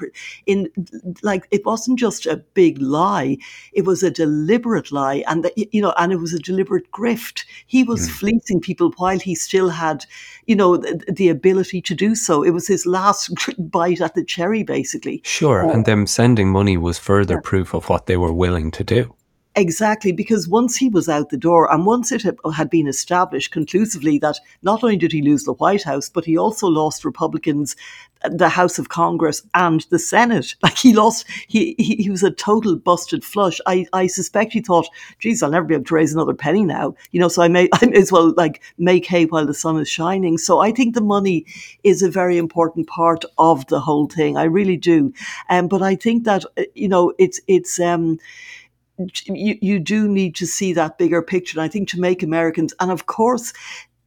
in 0.46 0.68
like, 1.22 1.46
it 1.52 1.64
wasn't 1.64 2.00
just 2.00 2.26
a 2.26 2.36
big 2.36 2.82
lie. 2.82 3.38
It 3.72 3.84
was 3.84 4.02
a 4.02 4.10
deliberate 4.10 4.90
lie. 4.90 5.22
And, 5.28 5.44
that, 5.44 5.56
you 5.72 5.80
know, 5.80 5.94
and 5.98 6.12
it 6.12 6.18
was 6.18 6.34
a 6.34 6.38
deliberate 6.38 6.90
grift. 6.90 7.44
He 7.66 7.84
was 7.84 8.06
hmm. 8.06 8.12
fleecing 8.14 8.60
people 8.60 8.92
while 8.96 9.20
he 9.20 9.36
still 9.36 9.68
had, 9.68 10.04
you 10.46 10.56
know, 10.56 10.76
the, 10.76 11.04
the 11.08 11.28
ability 11.28 11.80
to 11.82 11.94
do 11.94 12.16
so. 12.16 12.42
It 12.42 12.50
was 12.50 12.66
his 12.66 12.86
last 12.86 13.19
bite 13.58 14.00
at 14.00 14.14
the 14.14 14.24
cherry, 14.24 14.62
basically. 14.62 15.20
Sure, 15.24 15.68
and 15.68 15.84
them 15.84 16.06
sending 16.06 16.50
money 16.50 16.76
was 16.76 16.98
further 16.98 17.40
proof 17.40 17.74
of 17.74 17.88
what 17.88 18.06
they 18.06 18.16
were 18.16 18.32
willing 18.32 18.70
to 18.72 18.84
do. 18.84 19.14
Exactly, 19.56 20.12
because 20.12 20.46
once 20.46 20.76
he 20.76 20.88
was 20.88 21.08
out 21.08 21.30
the 21.30 21.36
door 21.36 21.70
and 21.72 21.84
once 21.84 22.12
it 22.12 22.22
had, 22.22 22.36
had 22.54 22.70
been 22.70 22.86
established 22.86 23.50
conclusively 23.50 24.16
that 24.20 24.38
not 24.62 24.84
only 24.84 24.96
did 24.96 25.10
he 25.10 25.22
lose 25.22 25.42
the 25.42 25.54
White 25.54 25.82
House, 25.82 26.08
but 26.08 26.24
he 26.24 26.38
also 26.38 26.68
lost 26.68 27.04
Republicans, 27.04 27.74
the 28.28 28.48
House 28.48 28.78
of 28.78 28.88
Congress 28.88 29.42
and 29.54 29.86
the 29.90 29.98
Senate. 29.98 30.54
Like 30.62 30.76
he 30.76 30.92
lost, 30.92 31.26
he, 31.48 31.74
he, 31.78 31.96
he 31.96 32.10
was 32.10 32.22
a 32.22 32.30
total 32.30 32.76
busted 32.76 33.24
flush. 33.24 33.60
I, 33.66 33.86
I 33.92 34.06
suspect 34.06 34.52
he 34.52 34.60
thought, 34.60 34.88
geez, 35.18 35.42
I'll 35.42 35.50
never 35.50 35.66
be 35.66 35.74
able 35.74 35.84
to 35.84 35.94
raise 35.94 36.12
another 36.12 36.34
penny 36.34 36.64
now. 36.64 36.94
You 37.12 37.20
know, 37.20 37.28
so 37.28 37.42
I 37.42 37.48
may, 37.48 37.68
I 37.74 37.86
may 37.86 37.96
as 37.96 38.12
well 38.12 38.34
like 38.36 38.62
make 38.78 39.06
hay 39.06 39.24
while 39.24 39.46
the 39.46 39.54
sun 39.54 39.78
is 39.80 39.88
shining. 39.88 40.38
So 40.38 40.60
I 40.60 40.70
think 40.70 40.94
the 40.94 41.00
money 41.00 41.46
is 41.82 42.02
a 42.02 42.10
very 42.10 42.36
important 42.36 42.86
part 42.88 43.24
of 43.38 43.66
the 43.66 43.80
whole 43.80 44.06
thing. 44.06 44.36
I 44.36 44.44
really 44.44 44.76
do. 44.76 45.12
Um, 45.48 45.66
but 45.66 45.82
I 45.82 45.96
think 45.96 46.24
that, 46.24 46.44
uh, 46.56 46.64
you 46.74 46.88
know, 46.88 47.12
it's, 47.18 47.40
it's, 47.48 47.80
um, 47.80 48.18
you, 49.26 49.58
you 49.60 49.78
do 49.78 50.08
need 50.08 50.34
to 50.36 50.46
see 50.46 50.72
that 50.74 50.98
bigger 50.98 51.22
picture. 51.22 51.58
And 51.58 51.64
I 51.64 51.68
think 51.68 51.88
to 51.90 52.00
make 52.00 52.22
Americans, 52.22 52.74
and 52.80 52.90
of 52.90 53.06
course, 53.06 53.52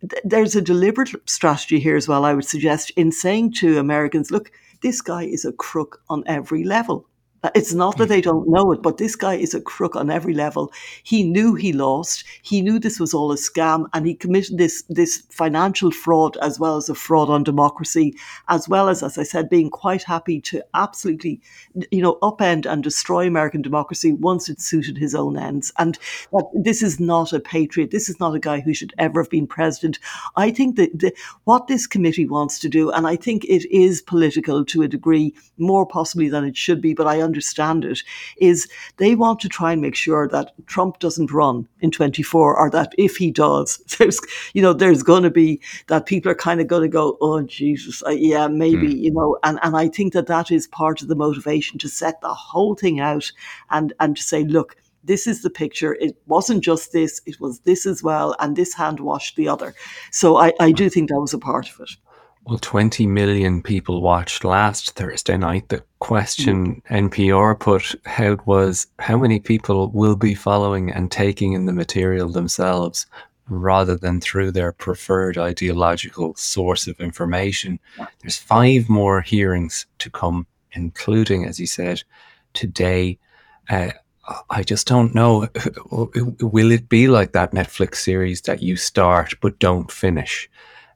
th- 0.10 0.22
there's 0.24 0.56
a 0.56 0.62
deliberate 0.62 1.12
strategy 1.30 1.80
here 1.80 1.96
as 1.96 2.08
well, 2.08 2.26
I 2.26 2.34
would 2.34 2.46
suggest, 2.46 2.92
in 2.96 3.12
saying 3.12 3.54
to 3.60 3.80
Americans, 3.80 4.32
look, 4.32 4.52
this 4.82 5.02
guy 5.02 5.24
is 5.24 5.46
a 5.46 5.54
crook 5.54 6.02
on 6.10 6.24
every 6.26 6.64
level. 6.64 7.08
It's 7.54 7.74
not 7.74 7.98
that 7.98 8.08
they 8.08 8.22
mm-hmm. 8.22 8.30
don't 8.30 8.50
know 8.50 8.72
it, 8.72 8.82
but 8.82 8.98
this 8.98 9.18
guy 9.18 9.34
is 9.36 9.54
a 9.54 9.60
crook 9.60 9.98
on 9.98 10.10
every 10.10 10.34
level. 10.34 10.72
He 11.04 11.24
knew 11.24 11.56
he 11.56 11.74
lost. 11.74 12.24
He 12.42 12.62
knew 12.62 12.80
this 12.80 13.02
was 13.02 13.14
all 13.14 13.34
a 13.34 13.36
scam, 13.36 13.88
and 13.94 14.08
he 14.08 14.16
committed 14.16 14.58
this 14.58 14.84
this 14.88 15.24
financial 15.30 15.92
fraud 15.92 16.38
as 16.42 16.58
well 16.58 16.78
as 16.78 16.88
a 16.88 16.96
fraud 16.96 17.30
on 17.30 17.44
democracy, 17.44 18.16
as 18.48 18.70
well 18.70 18.88
as, 18.88 19.04
as 19.04 19.18
I 19.18 19.24
said, 19.24 19.50
being 19.50 19.70
quite 19.70 20.04
happy 20.04 20.40
to 20.42 20.64
absolutely, 20.74 21.42
you 21.92 22.02
know, 22.02 22.18
upend 22.22 22.66
and 22.66 22.82
destroy 22.82 23.28
American 23.28 23.62
democracy 23.62 24.14
once 24.14 24.48
it 24.48 24.62
suited 24.62 24.98
his 24.98 25.14
own 25.14 25.38
ends. 25.38 25.74
And 25.78 26.00
that 26.32 26.50
this 26.54 26.82
is 26.82 26.98
not 26.98 27.34
a 27.34 27.42
patriot. 27.42 27.92
This 27.92 28.08
is 28.08 28.22
not 28.22 28.36
a 28.36 28.40
guy 28.40 28.62
who 28.62 28.74
should 28.74 28.94
ever 28.98 29.22
have 29.22 29.30
been 29.30 29.48
president. 29.48 30.00
I 30.38 30.50
think 30.50 30.78
that 30.78 30.98
the, 30.98 31.14
what 31.44 31.68
this 31.68 31.88
committee 31.88 32.26
wants 32.26 32.58
to 32.60 32.70
do, 32.70 32.90
and 32.90 33.06
I 33.06 33.18
think 33.18 33.44
it 33.44 33.70
is 33.70 34.02
political 34.02 34.64
to 34.64 34.84
a 34.84 34.88
degree, 34.88 35.34
more 35.58 35.86
possibly 35.86 36.30
than 36.30 36.46
it 36.46 36.56
should 36.56 36.80
be, 36.80 36.94
but 36.94 37.06
I 37.06 37.20
understand 37.20 37.33
it, 37.38 38.00
is 38.38 38.68
they 38.98 39.16
want 39.16 39.40
to 39.42 39.50
try 39.50 39.72
and 39.72 39.82
make 39.82 39.96
sure 39.96 40.28
that 40.28 40.54
Trump 40.66 41.00
doesn't 41.00 41.32
run 41.32 41.68
in 41.80 41.92
24 41.92 42.58
or 42.58 42.70
that 42.70 42.94
if 42.98 43.18
he 43.18 43.32
does, 43.32 43.78
there's, 43.98 44.20
you 44.54 44.62
know, 44.62 44.74
there's 44.74 45.04
going 45.04 45.24
to 45.24 45.30
be 45.32 45.62
that 45.88 46.06
people 46.06 46.32
are 46.32 46.36
kind 46.36 46.62
of 46.62 46.68
going 46.68 46.84
to 46.84 46.88
go, 46.88 47.18
oh, 47.22 47.42
Jesus, 47.42 48.04
uh, 48.06 48.10
yeah, 48.10 48.48
maybe, 48.48 48.94
you 48.94 49.12
know, 49.12 49.38
and, 49.44 49.60
and 49.64 49.76
I 49.76 49.88
think 49.88 50.14
that 50.14 50.28
that 50.28 50.52
is 50.52 50.68
part 50.68 51.02
of 51.02 51.08
the 51.08 51.16
motivation 51.16 51.80
to 51.80 51.90
set 51.90 52.22
the 52.22 52.34
whole 52.34 52.76
thing 52.76 53.00
out 53.00 53.32
and, 53.70 53.94
and 54.00 54.16
to 54.18 54.24
say, 54.24 54.44
look, 54.44 54.76
this 55.04 55.28
is 55.28 55.42
the 55.42 55.50
picture. 55.50 55.96
It 55.96 56.16
wasn't 56.28 56.64
just 56.64 56.94
this, 56.94 57.22
it 57.26 57.40
was 57.40 57.60
this 57.60 57.86
as 57.86 58.02
well, 58.02 58.36
and 58.40 58.56
this 58.56 58.74
hand 58.74 59.00
washed 59.00 59.36
the 59.36 59.48
other. 59.48 59.74
So 60.12 60.38
I, 60.38 60.54
I 60.60 60.72
do 60.72 60.90
think 60.90 61.10
that 61.10 61.20
was 61.20 61.34
a 61.34 61.40
part 61.40 61.70
of 61.70 61.80
it. 61.82 61.90
Well, 62.46 62.58
20 62.58 63.08
million 63.08 63.62
people 63.64 64.02
watched 64.02 64.44
last 64.44 64.96
Thursday 64.96 65.38
night. 65.38 65.70
The 65.70 65.82
question 66.00 66.82
NPR 66.90 67.58
put 67.58 67.96
out 68.18 68.46
was 68.46 68.88
how 69.00 69.18
many 69.18 69.40
people 69.40 69.90
will 69.92 70.18
be 70.18 70.36
following 70.36 70.92
and 70.92 71.10
taking 71.10 71.54
in 71.54 71.68
the 71.68 71.72
material 71.72 72.30
themselves 72.30 73.06
rather 73.48 73.96
than 73.96 74.20
through 74.20 74.52
their 74.52 74.74
preferred 74.74 75.38
ideological 75.38 76.36
source 76.36 76.86
of 76.88 77.00
information. 77.00 77.80
There's 78.20 78.38
five 78.38 78.90
more 78.90 79.22
hearings 79.22 79.86
to 80.00 80.10
come, 80.10 80.46
including, 80.74 81.46
as 81.46 81.62
you 81.62 81.68
said, 81.68 82.04
today. 82.54 83.20
Uh, 83.70 83.92
I 84.50 84.64
just 84.64 84.86
don't 84.86 85.16
know. 85.16 85.48
Will 86.42 86.72
it 86.72 86.90
be 86.90 87.08
like 87.08 87.32
that 87.32 87.52
Netflix 87.52 87.96
series 87.96 88.42
that 88.42 88.62
you 88.62 88.76
start 88.76 89.34
but 89.42 89.60
don't 89.60 89.90
finish? 89.90 90.50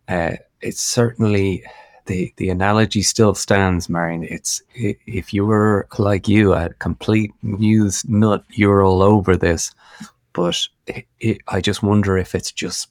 Uh, 0.09 0.37
it's 0.61 0.81
certainly 0.81 1.63
the 2.07 2.33
the 2.37 2.49
analogy 2.49 3.01
still 3.01 3.35
stands, 3.35 3.89
Marion. 3.89 4.23
It's 4.23 4.61
if 4.73 5.33
you 5.33 5.45
were 5.45 5.87
like 5.97 6.27
you, 6.27 6.53
a 6.53 6.73
complete 6.75 7.31
news 7.43 8.03
nut, 8.07 8.43
you're 8.51 8.83
all 8.83 9.01
over 9.01 9.37
this. 9.37 9.73
But 10.33 10.67
it, 10.85 11.05
it, 11.19 11.41
I 11.47 11.61
just 11.61 11.83
wonder 11.83 12.17
if 12.17 12.35
it's 12.35 12.51
just 12.51 12.89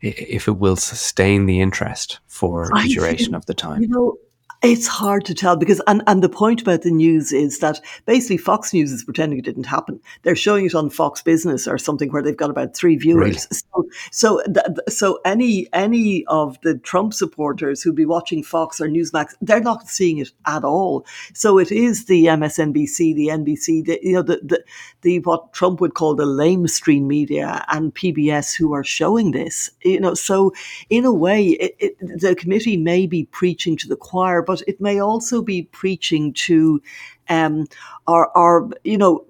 if 0.00 0.46
it 0.46 0.58
will 0.58 0.76
sustain 0.76 1.46
the 1.46 1.60
interest 1.60 2.20
for 2.26 2.66
the 2.66 2.94
duration 2.94 3.34
of 3.34 3.46
the 3.46 3.54
time. 3.54 3.82
You 3.82 3.88
know, 3.88 4.18
it's 4.62 4.86
hard 4.86 5.24
to 5.26 5.34
tell 5.34 5.56
because, 5.56 5.80
and, 5.86 6.02
and 6.06 6.22
the 6.22 6.28
point 6.28 6.62
about 6.62 6.82
the 6.82 6.90
news 6.90 7.32
is 7.32 7.58
that 7.58 7.80
basically 8.06 8.38
Fox 8.38 8.72
News 8.72 8.92
is 8.92 9.04
pretending 9.04 9.38
it 9.38 9.44
didn't 9.44 9.66
happen. 9.66 10.00
They're 10.22 10.36
showing 10.36 10.66
it 10.66 10.74
on 10.74 10.90
Fox 10.90 11.22
Business 11.22 11.68
or 11.68 11.78
something 11.78 12.10
where 12.10 12.22
they've 12.22 12.36
got 12.36 12.50
about 12.50 12.74
three 12.74 12.96
viewers. 12.96 13.46
So, 13.76 13.88
so, 14.10 14.42
th- 14.44 14.66
th- 14.66 14.88
so 14.88 15.20
any 15.24 15.68
any 15.72 16.24
of 16.26 16.58
the 16.62 16.78
Trump 16.78 17.12
supporters 17.14 17.82
who'd 17.82 17.94
be 17.94 18.06
watching 18.06 18.42
Fox 18.42 18.80
or 18.80 18.88
Newsmax, 18.88 19.34
they're 19.40 19.60
not 19.60 19.88
seeing 19.88 20.18
it 20.18 20.30
at 20.46 20.64
all. 20.64 21.06
So 21.34 21.58
it 21.58 21.70
is 21.70 22.06
the 22.06 22.26
MSNBC, 22.26 23.14
the 23.14 23.28
NBC, 23.28 23.84
the, 23.84 23.98
you 24.02 24.14
know, 24.14 24.22
the, 24.22 24.40
the 24.42 24.64
the 25.02 25.20
what 25.20 25.52
Trump 25.52 25.80
would 25.80 25.94
call 25.94 26.14
the 26.14 26.24
lamestream 26.26 27.02
media 27.02 27.64
and 27.68 27.94
PBS 27.94 28.56
who 28.56 28.72
are 28.72 28.84
showing 28.84 29.32
this. 29.32 29.70
You 29.84 30.00
know, 30.00 30.14
so 30.14 30.52
in 30.90 31.04
a 31.04 31.12
way, 31.12 31.48
it, 31.48 31.76
it, 31.78 32.20
the 32.20 32.34
committee 32.34 32.76
may 32.76 33.06
be 33.06 33.24
preaching 33.24 33.76
to 33.76 33.88
the 33.88 33.96
choir, 33.96 34.42
but 34.46 34.62
it 34.66 34.80
may 34.80 35.00
also 35.00 35.42
be 35.42 35.64
preaching 35.64 36.32
to, 36.34 36.80
um, 37.28 37.66
our, 38.06 38.30
our 38.36 38.68
you 38.84 38.98
know, 38.98 39.24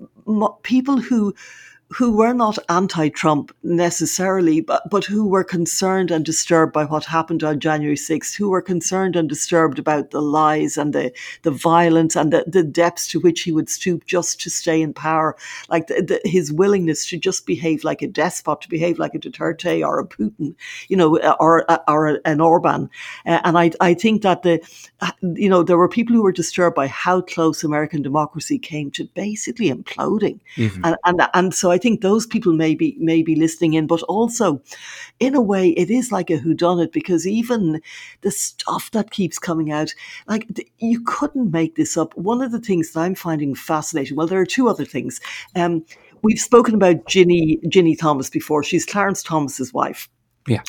people 0.62 1.00
who 1.00 1.34
who 1.88 2.16
were 2.16 2.32
not 2.32 2.58
anti-Trump 2.68 3.54
necessarily, 3.62 4.60
but, 4.60 4.88
but 4.90 5.04
who 5.04 5.26
were 5.26 5.44
concerned 5.44 6.10
and 6.10 6.24
disturbed 6.24 6.72
by 6.72 6.84
what 6.84 7.04
happened 7.04 7.44
on 7.44 7.60
January 7.60 7.96
6th, 7.96 8.34
who 8.34 8.50
were 8.50 8.62
concerned 8.62 9.14
and 9.14 9.28
disturbed 9.28 9.78
about 9.78 10.10
the 10.10 10.20
lies 10.20 10.76
and 10.76 10.92
the, 10.92 11.12
the 11.42 11.50
violence 11.50 12.16
and 12.16 12.32
the, 12.32 12.44
the 12.46 12.64
depths 12.64 13.06
to 13.06 13.20
which 13.20 13.42
he 13.42 13.52
would 13.52 13.68
stoop 13.68 14.04
just 14.04 14.40
to 14.40 14.50
stay 14.50 14.82
in 14.82 14.92
power, 14.92 15.36
like 15.68 15.86
the, 15.86 16.02
the, 16.02 16.28
his 16.28 16.52
willingness 16.52 17.06
to 17.06 17.16
just 17.16 17.46
behave 17.46 17.84
like 17.84 18.02
a 18.02 18.08
despot, 18.08 18.60
to 18.62 18.68
behave 18.68 18.98
like 18.98 19.14
a 19.14 19.18
Duterte 19.18 19.86
or 19.86 20.00
a 20.00 20.06
Putin, 20.06 20.56
you 20.88 20.96
know, 20.96 21.18
or, 21.38 21.64
or 21.88 22.20
an 22.24 22.40
Orban. 22.40 22.90
Uh, 23.24 23.40
and 23.44 23.56
I, 23.56 23.70
I 23.80 23.94
think 23.94 24.22
that 24.22 24.42
the, 24.42 24.60
you 25.22 25.48
know, 25.48 25.62
there 25.62 25.78
were 25.78 25.88
people 25.88 26.16
who 26.16 26.22
were 26.22 26.32
disturbed 26.32 26.74
by 26.74 26.88
how 26.88 27.20
close 27.20 27.62
American 27.62 28.02
democracy 28.02 28.58
came 28.58 28.90
to 28.92 29.04
basically 29.14 29.70
imploding. 29.70 30.40
Mhm. 30.56 30.80
And, 30.82 30.96
and 31.04 31.28
and 31.34 31.54
so 31.54 31.70
I 31.70 31.75
think 31.78 32.00
those 32.00 32.26
people 32.26 32.52
may 32.52 32.74
be 32.74 32.96
may 32.98 33.22
be 33.22 33.34
listening 33.34 33.74
in, 33.74 33.86
but 33.86 34.02
also, 34.02 34.62
in 35.20 35.34
a 35.34 35.40
way, 35.40 35.70
it 35.70 35.90
is 35.90 36.12
like 36.12 36.30
a 36.30 36.38
whodunit 36.38 36.92
because 36.92 37.26
even 37.26 37.80
the 38.22 38.30
stuff 38.30 38.90
that 38.92 39.10
keeps 39.10 39.38
coming 39.38 39.72
out, 39.72 39.94
like 40.28 40.46
you 40.78 41.02
couldn't 41.04 41.50
make 41.50 41.76
this 41.76 41.96
up. 41.96 42.16
One 42.16 42.42
of 42.42 42.52
the 42.52 42.60
things 42.60 42.92
that 42.92 43.00
I'm 43.00 43.14
finding 43.14 43.54
fascinating, 43.54 44.16
well, 44.16 44.26
there 44.26 44.40
are 44.40 44.46
two 44.46 44.68
other 44.68 44.84
things. 44.84 45.20
Um, 45.54 45.84
we've 46.22 46.38
spoken 46.40 46.74
about 46.74 47.04
Ginni 47.06 47.62
Ginni 47.64 47.98
Thomas 47.98 48.30
before. 48.30 48.62
She's 48.62 48.86
Clarence 48.86 49.22
Thomas's 49.22 49.72
wife. 49.72 50.08
Yeah. 50.46 50.62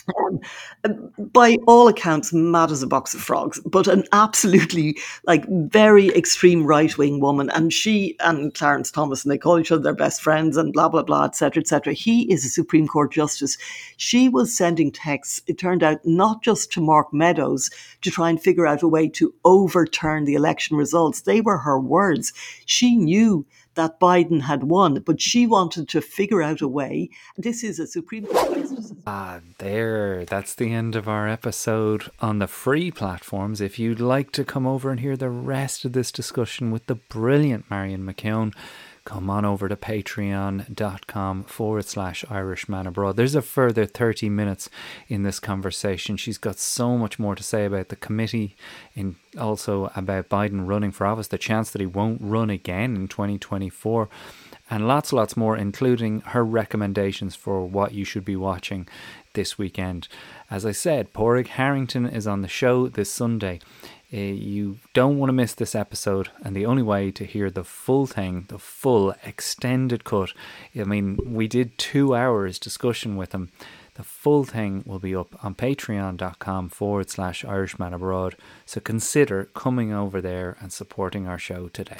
Um, 0.83 1.11
by 1.17 1.57
all 1.67 1.87
accounts, 1.87 2.33
mad 2.33 2.71
as 2.71 2.81
a 2.81 2.87
box 2.87 3.13
of 3.13 3.21
frogs, 3.21 3.59
but 3.65 3.87
an 3.87 4.03
absolutely 4.11 4.97
like 5.25 5.45
very 5.47 6.09
extreme 6.09 6.65
right 6.65 6.97
wing 6.97 7.19
woman. 7.19 7.49
And 7.51 7.71
she 7.71 8.15
and 8.19 8.53
Clarence 8.53 8.91
Thomas, 8.91 9.23
and 9.23 9.31
they 9.31 9.37
call 9.37 9.59
each 9.59 9.71
other 9.71 9.83
their 9.83 9.93
best 9.93 10.21
friends, 10.21 10.57
and 10.57 10.73
blah 10.73 10.89
blah 10.89 11.03
blah, 11.03 11.25
etc. 11.25 11.61
etc. 11.61 11.93
He 11.93 12.31
is 12.31 12.43
a 12.45 12.49
Supreme 12.49 12.87
Court 12.87 13.11
justice. 13.11 13.57
She 13.97 14.29
was 14.29 14.55
sending 14.55 14.91
texts. 14.91 15.41
It 15.47 15.57
turned 15.57 15.83
out 15.83 15.99
not 16.05 16.41
just 16.41 16.71
to 16.73 16.81
Mark 16.81 17.13
Meadows 17.13 17.69
to 18.01 18.09
try 18.11 18.29
and 18.29 18.41
figure 18.41 18.65
out 18.65 18.81
a 18.81 18.87
way 18.87 19.07
to 19.09 19.33
overturn 19.45 20.25
the 20.25 20.35
election 20.35 20.75
results. 20.77 21.21
They 21.21 21.41
were 21.41 21.57
her 21.59 21.79
words. 21.79 22.33
She 22.65 22.95
knew 22.95 23.45
that 23.75 23.99
Biden 23.99 24.41
had 24.41 24.63
won, 24.63 25.01
but 25.01 25.21
she 25.21 25.45
wanted 25.45 25.87
to 25.89 26.01
figure 26.01 26.41
out 26.41 26.61
a 26.61 26.67
way. 26.67 27.09
This 27.37 27.63
is 27.63 27.79
a 27.79 27.87
Supreme 27.87 28.25
Court. 28.25 28.66
Ah, 29.09 29.39
there. 29.59 30.25
That's 30.25 30.53
the 30.53 30.73
end 30.73 30.93
of 30.93 31.07
our 31.07 31.29
episode 31.29 32.11
on 32.19 32.39
the 32.39 32.45
free 32.45 32.91
platforms. 32.91 33.61
If 33.61 33.79
you'd 33.79 34.01
like 34.01 34.33
to 34.33 34.43
come 34.43 34.67
over 34.67 34.91
and 34.91 34.99
hear 34.99 35.15
the 35.15 35.29
rest 35.29 35.85
of 35.85 35.93
this 35.93 36.11
discussion 36.11 36.71
with 36.71 36.87
the 36.87 36.95
brilliant 36.95 37.71
Marion 37.71 38.05
McKeone, 38.05 38.53
come 39.05 39.29
on 39.29 39.45
over 39.45 39.69
to 39.69 39.77
patreon.com 39.77 41.45
forward 41.45 41.85
slash 41.85 42.25
Irishman 42.29 42.85
Abroad. 42.85 43.15
There's 43.15 43.33
a 43.33 43.41
further 43.41 43.85
30 43.85 44.27
minutes 44.27 44.69
in 45.07 45.23
this 45.23 45.39
conversation. 45.39 46.17
She's 46.17 46.37
got 46.37 46.59
so 46.59 46.97
much 46.97 47.17
more 47.17 47.35
to 47.35 47.43
say 47.43 47.63
about 47.63 47.87
the 47.87 47.95
committee 47.95 48.57
and 48.93 49.15
also 49.39 49.89
about 49.95 50.27
Biden 50.27 50.67
running 50.67 50.91
for 50.91 51.07
office, 51.07 51.29
the 51.29 51.37
chance 51.37 51.71
that 51.71 51.79
he 51.79 51.87
won't 51.87 52.19
run 52.21 52.49
again 52.49 52.97
in 52.97 53.07
2024 53.07 54.09
and 54.69 54.87
lots, 54.87 55.13
lots 55.13 55.37
more, 55.37 55.55
including 55.55 56.21
her 56.21 56.43
recommendations 56.43 57.35
for 57.35 57.65
what 57.65 57.93
you 57.93 58.03
should 58.03 58.25
be 58.25 58.35
watching 58.35 58.87
this 59.33 59.57
weekend. 59.57 60.07
As 60.49 60.65
I 60.65 60.71
said, 60.71 61.13
Padraig 61.13 61.47
Harrington 61.47 62.05
is 62.05 62.27
on 62.27 62.41
the 62.41 62.47
show 62.47 62.87
this 62.87 63.11
Sunday. 63.11 63.59
Uh, 64.13 64.17
you 64.17 64.79
don't 64.93 65.17
want 65.17 65.29
to 65.29 65.33
miss 65.33 65.53
this 65.53 65.75
episode, 65.75 66.29
and 66.41 66.55
the 66.55 66.65
only 66.65 66.83
way 66.83 67.11
to 67.11 67.25
hear 67.25 67.49
the 67.49 67.63
full 67.63 68.07
thing, 68.07 68.45
the 68.47 68.59
full 68.59 69.13
extended 69.25 70.05
cut, 70.05 70.31
I 70.79 70.85
mean, 70.85 71.19
we 71.25 71.47
did 71.47 71.77
two 71.77 72.15
hours 72.15 72.57
discussion 72.57 73.17
with 73.17 73.33
him. 73.33 73.51
The 73.95 74.03
full 74.03 74.43
thing 74.45 74.83
will 74.85 74.99
be 74.99 75.15
up 75.15 75.43
on 75.43 75.55
patreon.com 75.55 76.69
forward 76.69 77.09
slash 77.09 77.43
Irishman 77.43 77.93
Abroad. 77.93 78.35
So 78.65 78.79
consider 78.79 79.45
coming 79.55 79.91
over 79.91 80.21
there 80.21 80.55
and 80.61 80.71
supporting 80.71 81.27
our 81.27 81.39
show 81.39 81.67
today. 81.67 81.97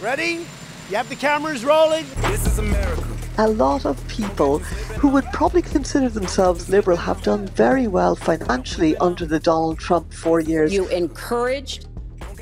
Ready? 0.00 0.44
You 0.92 0.98
have 0.98 1.08
the 1.08 1.16
cameras 1.16 1.64
rolling? 1.64 2.04
This 2.20 2.46
is 2.46 2.58
America. 2.58 3.02
A 3.38 3.48
lot 3.48 3.86
of 3.86 4.06
people 4.08 4.58
who 4.58 5.08
would 5.08 5.24
probably 5.32 5.62
consider 5.62 6.10
themselves 6.10 6.68
liberal 6.68 6.98
have 6.98 7.22
done 7.22 7.46
very 7.46 7.86
well 7.86 8.14
financially 8.14 8.94
under 8.98 9.24
the 9.24 9.40
Donald 9.40 9.78
Trump 9.78 10.12
four 10.12 10.40
years. 10.40 10.70
You 10.70 10.86
encouraged 10.88 11.88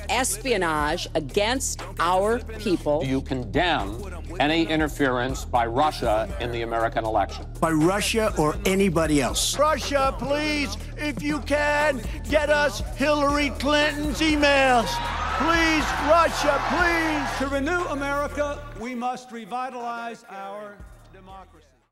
espionage 0.08 1.06
against 1.14 1.80
our 2.00 2.40
people. 2.58 3.04
You 3.04 3.20
condemn 3.20 4.19
any 4.40 4.64
interference 4.64 5.44
by 5.44 5.66
Russia 5.66 6.26
in 6.40 6.50
the 6.50 6.62
American 6.62 7.04
election. 7.04 7.44
By 7.60 7.72
Russia 7.72 8.32
or 8.38 8.56
anybody 8.64 9.20
else. 9.20 9.56
Russia, 9.58 10.14
please, 10.18 10.78
if 10.96 11.22
you 11.22 11.40
can, 11.40 12.00
get 12.28 12.48
us 12.48 12.80
Hillary 12.96 13.50
Clinton's 13.58 14.20
emails. 14.20 14.88
Please, 15.36 15.84
Russia, 16.08 16.58
please. 16.70 17.38
To 17.38 17.54
renew 17.54 17.84
America, 17.90 18.66
we 18.80 18.94
must 18.94 19.30
revitalize 19.30 20.24
our 20.30 20.74
democracy. 21.12 21.59